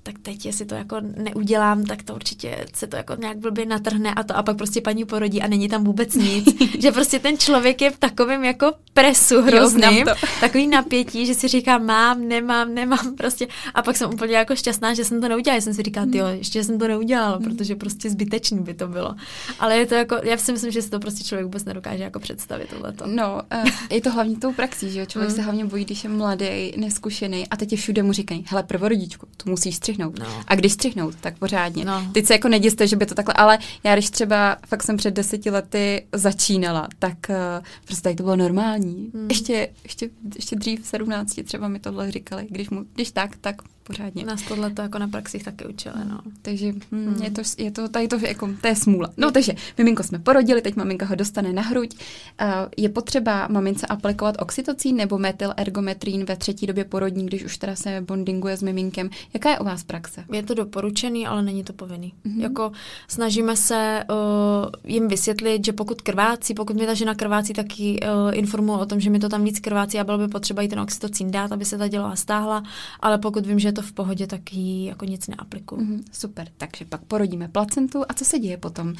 tak 0.03 0.19
teď, 0.19 0.45
jestli 0.45 0.65
to 0.65 0.75
jako 0.75 0.97
neudělám, 1.01 1.83
tak 1.83 2.03
to 2.03 2.15
určitě 2.15 2.65
se 2.73 2.87
to 2.87 2.95
jako 2.95 3.15
nějak 3.15 3.37
blbě 3.37 3.65
natrhne 3.65 4.13
a 4.13 4.23
to 4.23 4.37
a 4.37 4.43
pak 4.43 4.57
prostě 4.57 4.81
paní 4.81 5.05
porodí 5.05 5.41
a 5.41 5.47
není 5.47 5.69
tam 5.69 5.83
vůbec 5.83 6.15
nic. 6.15 6.45
že 6.79 6.91
prostě 6.91 7.19
ten 7.19 7.37
člověk 7.37 7.81
je 7.81 7.91
v 7.91 7.99
takovém 7.99 8.43
jako 8.43 8.71
presu 8.93 9.41
hrozným, 9.41 10.05
takový 10.39 10.67
napětí, 10.67 11.25
že 11.25 11.33
si 11.35 11.47
říká 11.47 11.77
mám, 11.77 12.27
nemám, 12.27 12.73
nemám 12.73 13.15
prostě 13.17 13.47
a 13.73 13.81
pak 13.81 13.97
jsem 13.97 14.13
úplně 14.13 14.35
jako 14.35 14.55
šťastná, 14.55 14.93
že 14.93 15.05
jsem 15.05 15.21
to 15.21 15.27
neudělala. 15.27 15.55
Já 15.55 15.61
jsem 15.61 15.73
si 15.73 15.83
říkala, 15.83 16.07
jo, 16.11 16.27
ještě 16.27 16.63
jsem 16.63 16.79
to 16.79 16.87
neudělala, 16.87 17.37
hmm. 17.37 17.43
protože 17.43 17.75
prostě 17.75 18.09
zbytečný 18.09 18.59
by 18.59 18.73
to 18.73 18.87
bylo. 18.87 19.15
Ale 19.59 19.77
je 19.77 19.85
to 19.85 19.95
jako, 19.95 20.17
já 20.23 20.37
si 20.37 20.51
myslím, 20.51 20.71
že 20.71 20.81
si 20.81 20.89
to 20.89 20.99
prostě 20.99 21.23
člověk 21.23 21.45
vůbec 21.45 21.65
nedokáže 21.65 22.03
jako 22.03 22.19
představit 22.19 22.69
tohleto. 22.69 23.07
No, 23.07 23.41
uh, 23.63 23.69
je 23.89 24.01
to 24.01 24.11
hlavně 24.11 24.37
tou 24.37 24.53
praxí, 24.53 24.91
že 24.91 25.05
člověk 25.05 25.29
mm. 25.29 25.35
se 25.35 25.41
hlavně 25.41 25.65
bojí, 25.65 25.85
když 25.85 26.03
je 26.03 26.09
mladý, 26.09 26.73
neskušený 26.77 27.47
a 27.47 27.55
teď 27.55 27.71
je 27.71 27.77
všude 27.77 28.03
mu 28.03 28.13
říkají, 28.13 28.45
hele, 28.47 28.63
prvorodičku, 28.63 29.27
to 29.37 29.49
musíš 29.49 29.79
střihnout. 29.91 30.19
No. 30.19 30.43
A 30.47 30.55
když 30.55 30.73
střihnout, 30.73 31.15
tak 31.15 31.37
pořádně. 31.37 31.85
No. 31.85 32.09
Teď 32.11 32.25
se 32.25 32.33
jako 32.33 32.47
neděste, 32.47 32.87
že 32.87 32.95
by 32.95 33.05
to 33.05 33.15
takhle, 33.15 33.33
ale 33.33 33.59
já 33.83 33.93
když 33.95 34.09
třeba 34.09 34.57
fakt 34.67 34.83
jsem 34.83 34.97
před 34.97 35.13
deseti 35.13 35.49
lety 35.49 36.05
začínala, 36.13 36.87
tak 36.99 37.17
uh, 37.29 37.65
prostě 37.85 38.09
tak 38.09 38.17
to 38.17 38.23
bylo 38.23 38.35
normální. 38.35 39.11
Hmm. 39.13 39.27
Ještě, 39.29 39.69
ještě, 39.83 40.09
ještě 40.35 40.55
dřív 40.55 40.83
v 40.83 40.87
sedmnácti 40.87 41.43
třeba 41.43 41.67
mi 41.67 41.79
tohle 41.79 42.11
říkali, 42.11 42.47
když, 42.49 42.69
mu, 42.69 42.85
když 42.93 43.11
tak, 43.11 43.35
tak 43.41 43.61
pořádně. 43.91 44.25
Nás 44.25 44.41
tohle 44.41 44.69
to 44.69 44.81
jako 44.81 44.99
na 44.99 45.07
praxích 45.07 45.43
taky 45.43 45.65
učili, 45.65 45.95
no. 46.09 46.19
Takže 46.41 46.71
hm, 46.71 46.81
mm. 46.91 47.23
je, 47.23 47.31
to, 47.31 47.41
je 47.57 47.71
to, 47.71 47.89
tady 47.89 48.07
to, 48.07 48.17
jako, 48.27 48.49
to 48.61 48.67
je 48.67 48.75
smůla. 48.75 49.09
No 49.17 49.31
takže 49.31 49.53
miminko 49.77 50.03
jsme 50.03 50.19
porodili, 50.19 50.61
teď 50.61 50.75
maminka 50.75 51.05
ho 51.05 51.15
dostane 51.15 51.53
na 51.53 51.61
hruď. 51.61 51.95
Uh, 51.95 52.47
je 52.77 52.89
potřeba 52.89 53.47
mamince 53.47 53.87
aplikovat 53.87 54.35
oxytocín 54.39 54.95
nebo 54.95 55.17
metyl 55.17 55.53
ergometrín 55.57 56.25
ve 56.25 56.35
třetí 56.35 56.67
době 56.67 56.85
porodní, 56.85 57.25
když 57.25 57.43
už 57.43 57.57
teda 57.57 57.75
se 57.75 58.01
bondinguje 58.01 58.57
s 58.57 58.63
miminkem. 58.63 59.09
Jaká 59.33 59.49
je 59.49 59.59
u 59.59 59.63
vás 59.63 59.83
praxe? 59.83 60.23
Je 60.33 60.43
to 60.43 60.53
doporučený, 60.53 61.27
ale 61.27 61.43
není 61.43 61.63
to 61.63 61.73
povinný. 61.73 62.13
Mm-hmm. 62.25 62.41
Jako 62.41 62.71
snažíme 63.07 63.55
se 63.55 64.03
uh, 64.09 64.69
jim 64.83 65.07
vysvětlit, 65.07 65.65
že 65.65 65.73
pokud 65.73 66.01
krvácí, 66.01 66.53
pokud 66.53 66.75
mi 66.75 66.85
ta 66.85 66.93
žena 66.93 67.15
krvácí, 67.15 67.53
tak 67.53 67.79
ji 67.79 67.99
uh, 67.99 68.07
informuji 68.33 68.79
o 68.79 68.85
tom, 68.85 68.99
že 68.99 69.09
mi 69.09 69.19
to 69.19 69.29
tam 69.29 69.43
víc 69.43 69.59
krvácí 69.59 69.99
a 69.99 70.03
bylo 70.03 70.17
by 70.17 70.27
potřeba 70.27 70.61
jí 70.61 70.67
ten 70.67 70.79
oxytocín 70.79 71.31
dát, 71.31 71.51
aby 71.51 71.65
se 71.65 71.77
ta 71.77 71.87
dělala 71.87 72.15
stáhla, 72.15 72.63
ale 72.99 73.17
pokud 73.17 73.45
vím, 73.45 73.59
že 73.59 73.67
je 73.67 73.73
to 73.73 73.80
v 73.81 73.93
pohodě, 73.93 74.27
tak 74.27 74.53
jí 74.53 74.85
jako 74.85 75.05
nic 75.05 75.27
neaplikuju. 75.27 75.81
Mm-hmm, 75.81 76.03
super, 76.11 76.47
takže 76.57 76.85
pak 76.85 77.01
porodíme 77.01 77.47
placentu 77.47 78.03
a 78.09 78.13
co 78.13 78.25
se 78.25 78.39
děje 78.39 78.57
potom? 78.57 78.93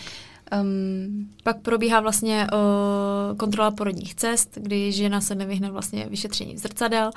Um, 0.61 1.29
pak 1.43 1.61
probíhá 1.61 1.99
vlastně 1.99 2.47
uh, 2.53 3.37
kontrola 3.37 3.71
porodních 3.71 4.15
cest, 4.15 4.57
kdy 4.61 4.91
žena 4.91 5.21
se 5.21 5.35
nevyhne 5.35 5.71
vlastně 5.71 6.07
vyšetření 6.09 6.55
v 6.55 6.57
zrcadel, 6.57 7.11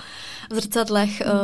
v 0.51 0.55
zrcadlech, 0.55 1.21
mm. 1.21 1.27
uh, 1.27 1.37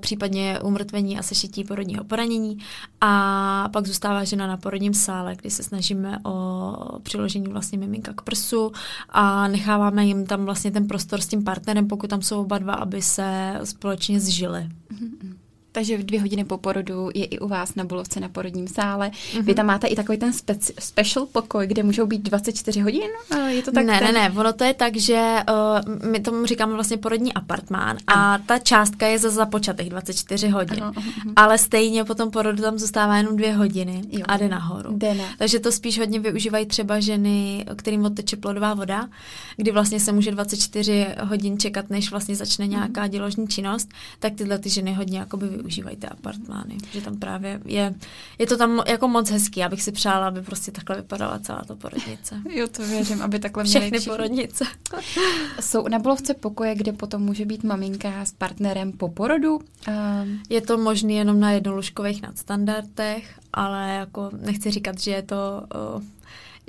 případně 0.00 0.60
umrtvení 0.60 1.18
a 1.18 1.22
sešití 1.22 1.64
porodního 1.64 2.04
poranění 2.04 2.58
a 3.00 3.68
pak 3.72 3.86
zůstává 3.86 4.24
žena 4.24 4.46
na 4.46 4.56
porodním 4.56 4.94
sále, 4.94 5.36
kdy 5.36 5.50
se 5.50 5.62
snažíme 5.62 6.18
o 6.24 6.98
přiložení 7.02 7.46
vlastně 7.46 7.78
miminka 7.78 8.12
k 8.12 8.22
prsu 8.22 8.72
a 9.08 9.48
necháváme 9.48 10.06
jim 10.06 10.26
tam 10.26 10.44
vlastně 10.44 10.70
ten 10.70 10.86
prostor 10.86 11.20
s 11.20 11.26
tím 11.26 11.44
partnerem, 11.44 11.88
pokud 11.88 12.10
tam 12.10 12.22
jsou 12.22 12.40
oba 12.40 12.58
dva, 12.58 12.74
aby 12.74 13.02
se 13.02 13.60
společně 13.64 14.20
zžili. 14.20 14.68
Mm-hmm. 14.92 15.34
Takže 15.72 15.96
v 15.96 16.02
dvě 16.02 16.20
hodiny 16.20 16.44
po 16.44 16.58
porodu 16.58 17.10
je 17.14 17.24
i 17.24 17.38
u 17.38 17.48
vás 17.48 17.74
na 17.74 17.84
Bulovce 17.84 18.20
na 18.20 18.28
porodním 18.28 18.68
sále. 18.68 19.10
Mm-hmm. 19.10 19.42
Vy 19.42 19.54
tam 19.54 19.66
máte 19.66 19.86
i 19.86 19.96
takový 19.96 20.18
ten 20.18 20.30
speci- 20.30 20.72
special 20.80 21.26
pokoj, 21.26 21.66
kde 21.66 21.82
můžou 21.82 22.06
být 22.06 22.22
24 22.22 22.80
hodin? 22.80 23.10
Je 23.48 23.62
to 23.62 23.72
tak? 23.72 23.84
Ne, 23.84 23.98
ten... 23.98 24.14
ne, 24.14 24.28
ne. 24.28 24.38
Ono 24.40 24.52
to 24.52 24.64
je 24.64 24.74
tak, 24.74 24.96
že 24.96 25.36
uh, 25.48 26.10
my 26.10 26.20
tomu 26.20 26.46
říkáme 26.46 26.74
vlastně 26.74 26.96
porodní 26.96 27.34
apartmán 27.34 27.96
a 28.06 28.38
ta 28.38 28.58
částka 28.58 29.06
je 29.06 29.18
za 29.18 29.30
započatých 29.30 29.90
24 29.90 30.48
hodin. 30.48 30.82
Ano. 30.82 30.92
Ale 31.36 31.58
stejně 31.58 32.04
po 32.04 32.14
tom 32.14 32.30
porodu 32.30 32.62
tam 32.62 32.78
zůstává 32.78 33.16
jenom 33.16 33.36
dvě 33.36 33.52
hodiny 33.52 34.02
jo. 34.10 34.24
a 34.28 34.36
jde 34.36 34.48
nahoru. 34.48 34.96
Jde 34.96 35.14
ne. 35.14 35.24
Takže 35.38 35.58
to 35.60 35.72
spíš 35.72 35.98
hodně 35.98 36.20
využívají 36.20 36.66
třeba 36.66 37.00
ženy, 37.00 37.66
kterým 37.76 38.04
odteče 38.04 38.36
plodová 38.36 38.74
voda, 38.74 39.08
kdy 39.56 39.70
vlastně 39.70 40.00
se 40.00 40.12
může 40.12 40.30
24 40.30 41.06
hodin 41.22 41.58
čekat, 41.58 41.90
než 41.90 42.10
vlastně 42.10 42.36
začne 42.36 42.66
nějaká 42.66 43.02
mm. 43.02 43.10
děložní 43.10 43.48
činnost, 43.48 43.88
tak 44.18 44.34
tyhle 44.34 44.58
ty 44.58 44.70
ženy 44.70 44.94
hodně 44.94 45.18
jakoby 45.18 45.46
využívají 45.60 45.96
ty 45.96 46.06
apartmány. 46.06 46.78
Že 46.92 47.00
tam 47.00 47.16
právě 47.16 47.60
je, 47.64 47.94
je 48.38 48.46
to 48.46 48.56
tam 48.56 48.82
jako 48.86 49.08
moc 49.08 49.30
hezký. 49.30 49.60
Já 49.60 49.68
bych 49.68 49.82
si 49.82 49.92
přála, 49.92 50.28
aby 50.28 50.42
prostě 50.42 50.72
takhle 50.72 50.96
vypadala 50.96 51.38
celá 51.38 51.62
ta 51.66 51.74
porodnice. 51.74 52.42
jo, 52.50 52.66
to 52.68 52.86
věřím, 52.86 53.22
aby 53.22 53.38
takhle 53.38 53.64
měly 53.64 53.80
Všechny 53.80 53.98
všichni. 53.98 54.16
porodnice. 54.16 54.64
Jsou 55.60 55.88
na 55.88 55.98
Bolovce 55.98 56.34
pokoje, 56.34 56.74
kde 56.74 56.92
potom 56.92 57.22
může 57.22 57.44
být 57.44 57.64
maminka 57.64 58.24
s 58.24 58.32
partnerem 58.32 58.92
po 58.92 59.08
porodu? 59.08 59.54
Um... 59.56 60.38
Je 60.48 60.60
to 60.60 60.78
možné 60.78 61.12
jenom 61.12 61.40
na 61.40 61.50
jednolůžkových 61.50 62.22
nadstandardech, 62.22 63.40
ale 63.52 63.90
jako 63.90 64.30
nechci 64.40 64.70
říkat, 64.70 65.00
že 65.00 65.10
je 65.10 65.22
to 65.22 65.62
uh, 65.96 66.02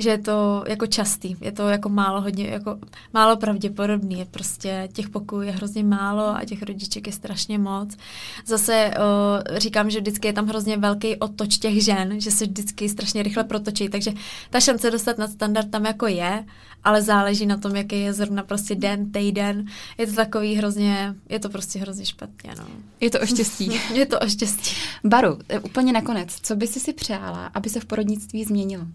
že 0.01 0.09
je 0.09 0.17
to 0.17 0.63
jako 0.67 0.87
častý, 0.87 1.35
je 1.41 1.51
to 1.51 1.69
jako 1.69 1.89
málo 1.89 2.21
hodně, 2.21 2.47
jako 2.47 2.79
málo 3.13 3.37
pravděpodobný, 3.37 4.19
je 4.19 4.25
prostě 4.25 4.89
těch 4.93 5.09
pokojů 5.09 5.41
je 5.41 5.51
hrozně 5.51 5.83
málo 5.83 6.35
a 6.35 6.45
těch 6.45 6.63
rodiček 6.63 7.07
je 7.07 7.13
strašně 7.13 7.57
moc. 7.57 7.97
Zase 8.45 8.93
uh, 8.97 9.57
říkám, 9.57 9.89
že 9.89 9.99
vždycky 9.99 10.27
je 10.27 10.33
tam 10.33 10.47
hrozně 10.47 10.77
velký 10.77 11.15
otoč 11.15 11.57
těch 11.57 11.83
žen, 11.83 12.21
že 12.21 12.31
se 12.31 12.45
vždycky 12.45 12.89
strašně 12.89 13.23
rychle 13.23 13.43
protočí, 13.43 13.89
takže 13.89 14.11
ta 14.49 14.59
šance 14.59 14.91
dostat 14.91 15.17
na 15.17 15.27
standard 15.27 15.71
tam 15.71 15.85
jako 15.85 16.07
je, 16.07 16.45
ale 16.83 17.01
záleží 17.01 17.45
na 17.45 17.57
tom, 17.57 17.75
jaký 17.75 18.01
je 18.01 18.13
zrovna 18.13 18.43
prostě 18.43 18.75
den, 18.75 19.11
týden. 19.11 19.65
Je 19.97 20.07
to 20.07 20.13
takový 20.13 20.55
hrozně, 20.55 21.15
je 21.29 21.39
to 21.39 21.49
prostě 21.49 21.79
hrozně 21.79 22.05
špatně, 22.05 22.51
no. 22.57 22.65
Je 22.99 23.09
to 23.09 23.19
o 23.19 23.25
štěstí. 23.25 23.71
je 23.93 24.05
to 24.05 24.19
o 24.19 24.27
štěstí. 24.27 24.75
Baru, 25.03 25.39
e, 25.49 25.59
úplně 25.59 25.93
nakonec, 25.93 26.37
co 26.41 26.55
by 26.55 26.67
si 26.67 26.79
si 26.79 26.93
přála, 26.93 27.45
aby 27.45 27.69
se 27.69 27.79
v 27.79 27.85
porodnictví 27.85 28.43
změnilo? 28.43 28.85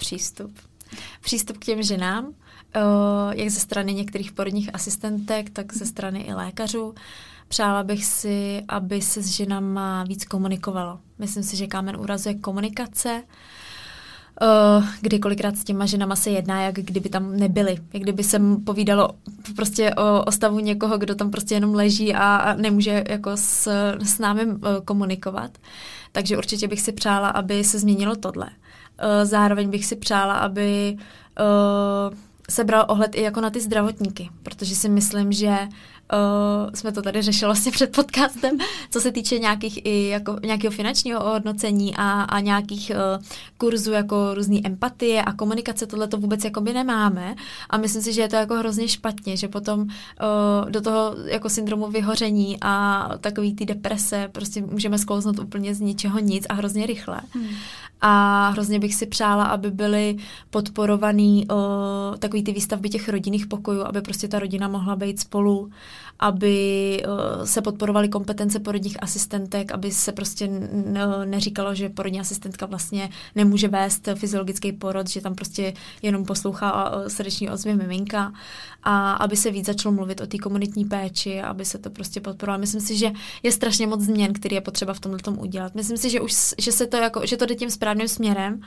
Přístup. 0.00 0.50
Přístup 1.20 1.58
k 1.58 1.64
těm 1.64 1.82
ženám, 1.82 2.32
jak 3.30 3.48
ze 3.48 3.60
strany 3.60 3.94
některých 3.94 4.32
porodních 4.32 4.74
asistentek, 4.74 5.50
tak 5.50 5.72
ze 5.72 5.86
strany 5.86 6.20
i 6.20 6.34
lékařů. 6.34 6.94
Přála 7.48 7.82
bych 7.82 8.04
si, 8.04 8.62
aby 8.68 9.02
se 9.02 9.22
s 9.22 9.26
ženama 9.26 10.04
víc 10.04 10.24
komunikovalo. 10.24 10.98
Myslím 11.18 11.42
si, 11.42 11.56
že 11.56 11.66
kámen 11.66 11.96
úrazu 11.96 12.28
je 12.28 12.34
komunikace. 12.34 13.22
uh, 14.40 14.84
kdy 15.00 15.18
kolikrát 15.18 15.56
s 15.56 15.64
těma 15.64 15.86
ženama 15.86 16.16
se 16.16 16.30
jedná, 16.30 16.62
jak 16.62 16.74
kdyby 16.74 17.08
tam 17.08 17.36
nebyly. 17.36 17.78
Jak 17.92 18.02
kdyby 18.02 18.24
se 18.24 18.40
povídalo 18.64 19.08
prostě 19.56 19.94
o, 19.94 20.24
o 20.24 20.32
stavu 20.32 20.60
někoho, 20.60 20.98
kdo 20.98 21.14
tam 21.14 21.30
prostě 21.30 21.54
jenom 21.54 21.74
leží 21.74 22.14
a, 22.14 22.36
a 22.36 22.54
nemůže 22.54 23.04
jako 23.08 23.30
s, 23.34 23.66
s 24.02 24.18
námi 24.18 24.44
uh, 24.44 24.58
komunikovat. 24.84 25.58
Takže 26.12 26.38
určitě 26.38 26.68
bych 26.68 26.80
si 26.80 26.92
přála, 26.92 27.28
aby 27.28 27.64
se 27.64 27.78
změnilo 27.78 28.16
tohle. 28.16 28.50
Uh, 29.02 29.24
zároveň 29.24 29.70
bych 29.70 29.86
si 29.86 29.96
přála, 29.96 30.34
aby 30.34 30.96
uh, 31.40 32.16
se 32.50 32.64
bral 32.64 32.84
ohled 32.88 33.14
i 33.14 33.22
jako 33.22 33.40
na 33.40 33.50
ty 33.50 33.60
zdravotníky, 33.60 34.30
protože 34.42 34.74
si 34.74 34.88
myslím, 34.88 35.32
že 35.32 35.68
uh, 36.12 36.70
jsme 36.74 36.92
to 36.92 37.02
tady 37.02 37.22
řešili 37.22 37.48
vlastně 37.48 37.72
před 37.72 37.96
podcastem, 37.96 38.58
co 38.90 39.00
se 39.00 39.12
týče 39.12 39.38
nějakých 39.38 39.86
i 39.86 40.08
jako 40.08 40.36
nějakého 40.44 40.70
finančního 40.70 41.24
ohodnocení 41.24 41.96
a, 41.96 42.22
a 42.22 42.40
nějakých 42.40 42.92
uh, 42.94 43.24
kurzů 43.58 43.92
jako 43.92 44.34
různý 44.34 44.66
empatie 44.66 45.22
a 45.22 45.32
komunikace, 45.32 45.86
tohle 45.86 46.08
to 46.08 46.16
vůbec 46.16 46.44
jako 46.44 46.60
by 46.60 46.72
nemáme 46.72 47.34
a 47.70 47.76
myslím 47.76 48.02
si, 48.02 48.12
že 48.12 48.20
je 48.20 48.28
to 48.28 48.36
jako 48.36 48.54
hrozně 48.54 48.88
špatně, 48.88 49.36
že 49.36 49.48
potom 49.48 49.80
uh, 49.80 49.86
do 50.70 50.80
toho 50.80 51.14
jako 51.24 51.48
syndromu 51.48 51.90
vyhoření 51.90 52.58
a 52.60 53.08
takový 53.20 53.54
ty 53.54 53.66
deprese 53.66 54.28
prostě 54.32 54.62
můžeme 54.62 54.98
sklouznout 54.98 55.38
úplně 55.38 55.74
z 55.74 55.80
ničeho 55.80 56.18
nic 56.18 56.46
a 56.48 56.54
hrozně 56.54 56.86
rychle. 56.86 57.20
Hmm. 57.34 57.48
A 58.00 58.48
hrozně 58.48 58.78
bych 58.78 58.94
si 58.94 59.06
přála, 59.06 59.44
aby 59.44 59.70
byly 59.70 60.16
podporovaný 60.50 61.46
uh, 61.50 62.16
takový 62.16 62.42
ty 62.42 62.52
výstavby 62.52 62.88
těch 62.88 63.08
rodinných 63.08 63.46
pokojů, 63.46 63.82
aby 63.82 64.00
prostě 64.02 64.28
ta 64.28 64.38
rodina 64.38 64.68
mohla 64.68 64.96
být 64.96 65.20
spolu 65.20 65.70
aby 66.22 67.02
uh, 67.06 67.44
se 67.44 67.62
podporovaly 67.62 68.08
kompetence 68.08 68.60
porodních 68.60 69.02
asistentek, 69.02 69.72
aby 69.72 69.90
se 69.90 70.12
prostě 70.12 70.48
neříkalo, 71.24 71.74
že 71.74 71.88
porodní 71.88 72.20
asistentka 72.20 72.66
vlastně 72.66 73.08
nemůže 73.34 73.68
vést 73.68 74.08
fyziologický 74.14 74.72
porod, 74.72 75.08
že 75.08 75.20
tam 75.20 75.34
prostě 75.34 75.72
jenom 76.02 76.24
poslouchá 76.24 76.96
uh, 76.96 77.06
srdeční 77.06 77.50
ozvy 77.50 77.74
miminka 77.74 78.32
a 78.82 79.12
aby 79.12 79.36
se 79.36 79.50
víc 79.50 79.66
začalo 79.66 79.94
mluvit 79.94 80.20
o 80.20 80.26
té 80.26 80.38
komunitní 80.38 80.84
péči, 80.84 81.40
aby 81.40 81.64
se 81.64 81.78
to 81.78 81.90
prostě 81.90 82.20
podporovalo. 82.20 82.60
Myslím 82.60 82.80
si, 82.80 82.96
že 82.96 83.10
je 83.42 83.52
strašně 83.52 83.86
moc 83.86 84.00
změn, 84.00 84.32
který 84.32 84.54
je 84.54 84.60
potřeba 84.60 84.94
v 84.94 85.00
tomhle 85.00 85.18
tom 85.18 85.38
udělat. 85.38 85.74
Myslím 85.74 85.96
si, 85.96 86.10
že 86.10 86.20
už 86.20 86.54
že 86.58 86.72
se 86.72 86.86
to 86.86 86.96
jako, 86.96 87.26
že 87.26 87.36
to 87.36 87.46
jde 87.46 87.54
tím 87.54 87.70
správným 87.70 88.08
směrem, 88.08 88.60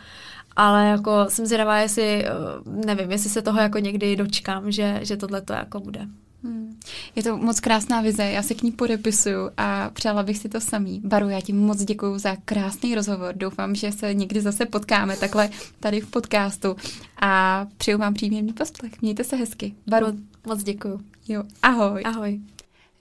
ale 0.56 0.86
jako 0.86 1.26
jsem 1.30 1.46
zvědavá, 1.46 1.78
jestli, 1.78 2.26
nevím, 2.66 3.12
jestli 3.12 3.30
se 3.30 3.42
toho 3.42 3.60
jako 3.60 3.80
někdy 3.80 4.16
dočkám, 4.16 4.72
že, 4.72 5.00
že 5.02 5.18
tohle 5.18 5.42
to 5.42 5.54
jako 5.54 5.80
bude. 5.80 6.08
Hmm. 6.44 6.80
Je 7.16 7.24
to 7.24 7.38
moc 7.38 7.60
krásná 7.60 8.02
vize, 8.02 8.24
já 8.24 8.44
se 8.44 8.54
k 8.54 8.64
ní 8.64 8.72
podepisuju 8.72 9.50
a 9.58 9.90
přála 9.90 10.24
bych 10.24 10.38
si 10.38 10.50
to 10.50 10.60
samý. 10.62 11.02
Baru, 11.04 11.30
já 11.30 11.42
ti 11.42 11.54
moc 11.54 11.84
děkuji 11.84 12.18
za 12.18 12.36
krásný 12.46 12.96
rozhovor. 12.96 13.36
Doufám, 13.36 13.76
že 13.76 13.92
se 13.92 14.14
někdy 14.14 14.42
zase 14.42 14.66
potkáme 14.66 15.18
takhle 15.18 15.50
tady 15.80 16.02
v 16.02 16.12
podcastu 16.12 16.76
a 17.22 17.66
přeju 17.78 17.98
vám 17.98 18.14
příjemný 18.14 18.54
poslech. 18.54 19.02
Mějte 19.02 19.24
se 19.24 19.36
hezky. 19.36 19.74
Baru. 19.88 20.06
Moc, 20.06 20.16
moc 20.48 20.64
děkuji. 20.64 21.00
Jo, 21.28 21.44
ahoj. 21.62 22.02
Ahoj. 22.06 22.40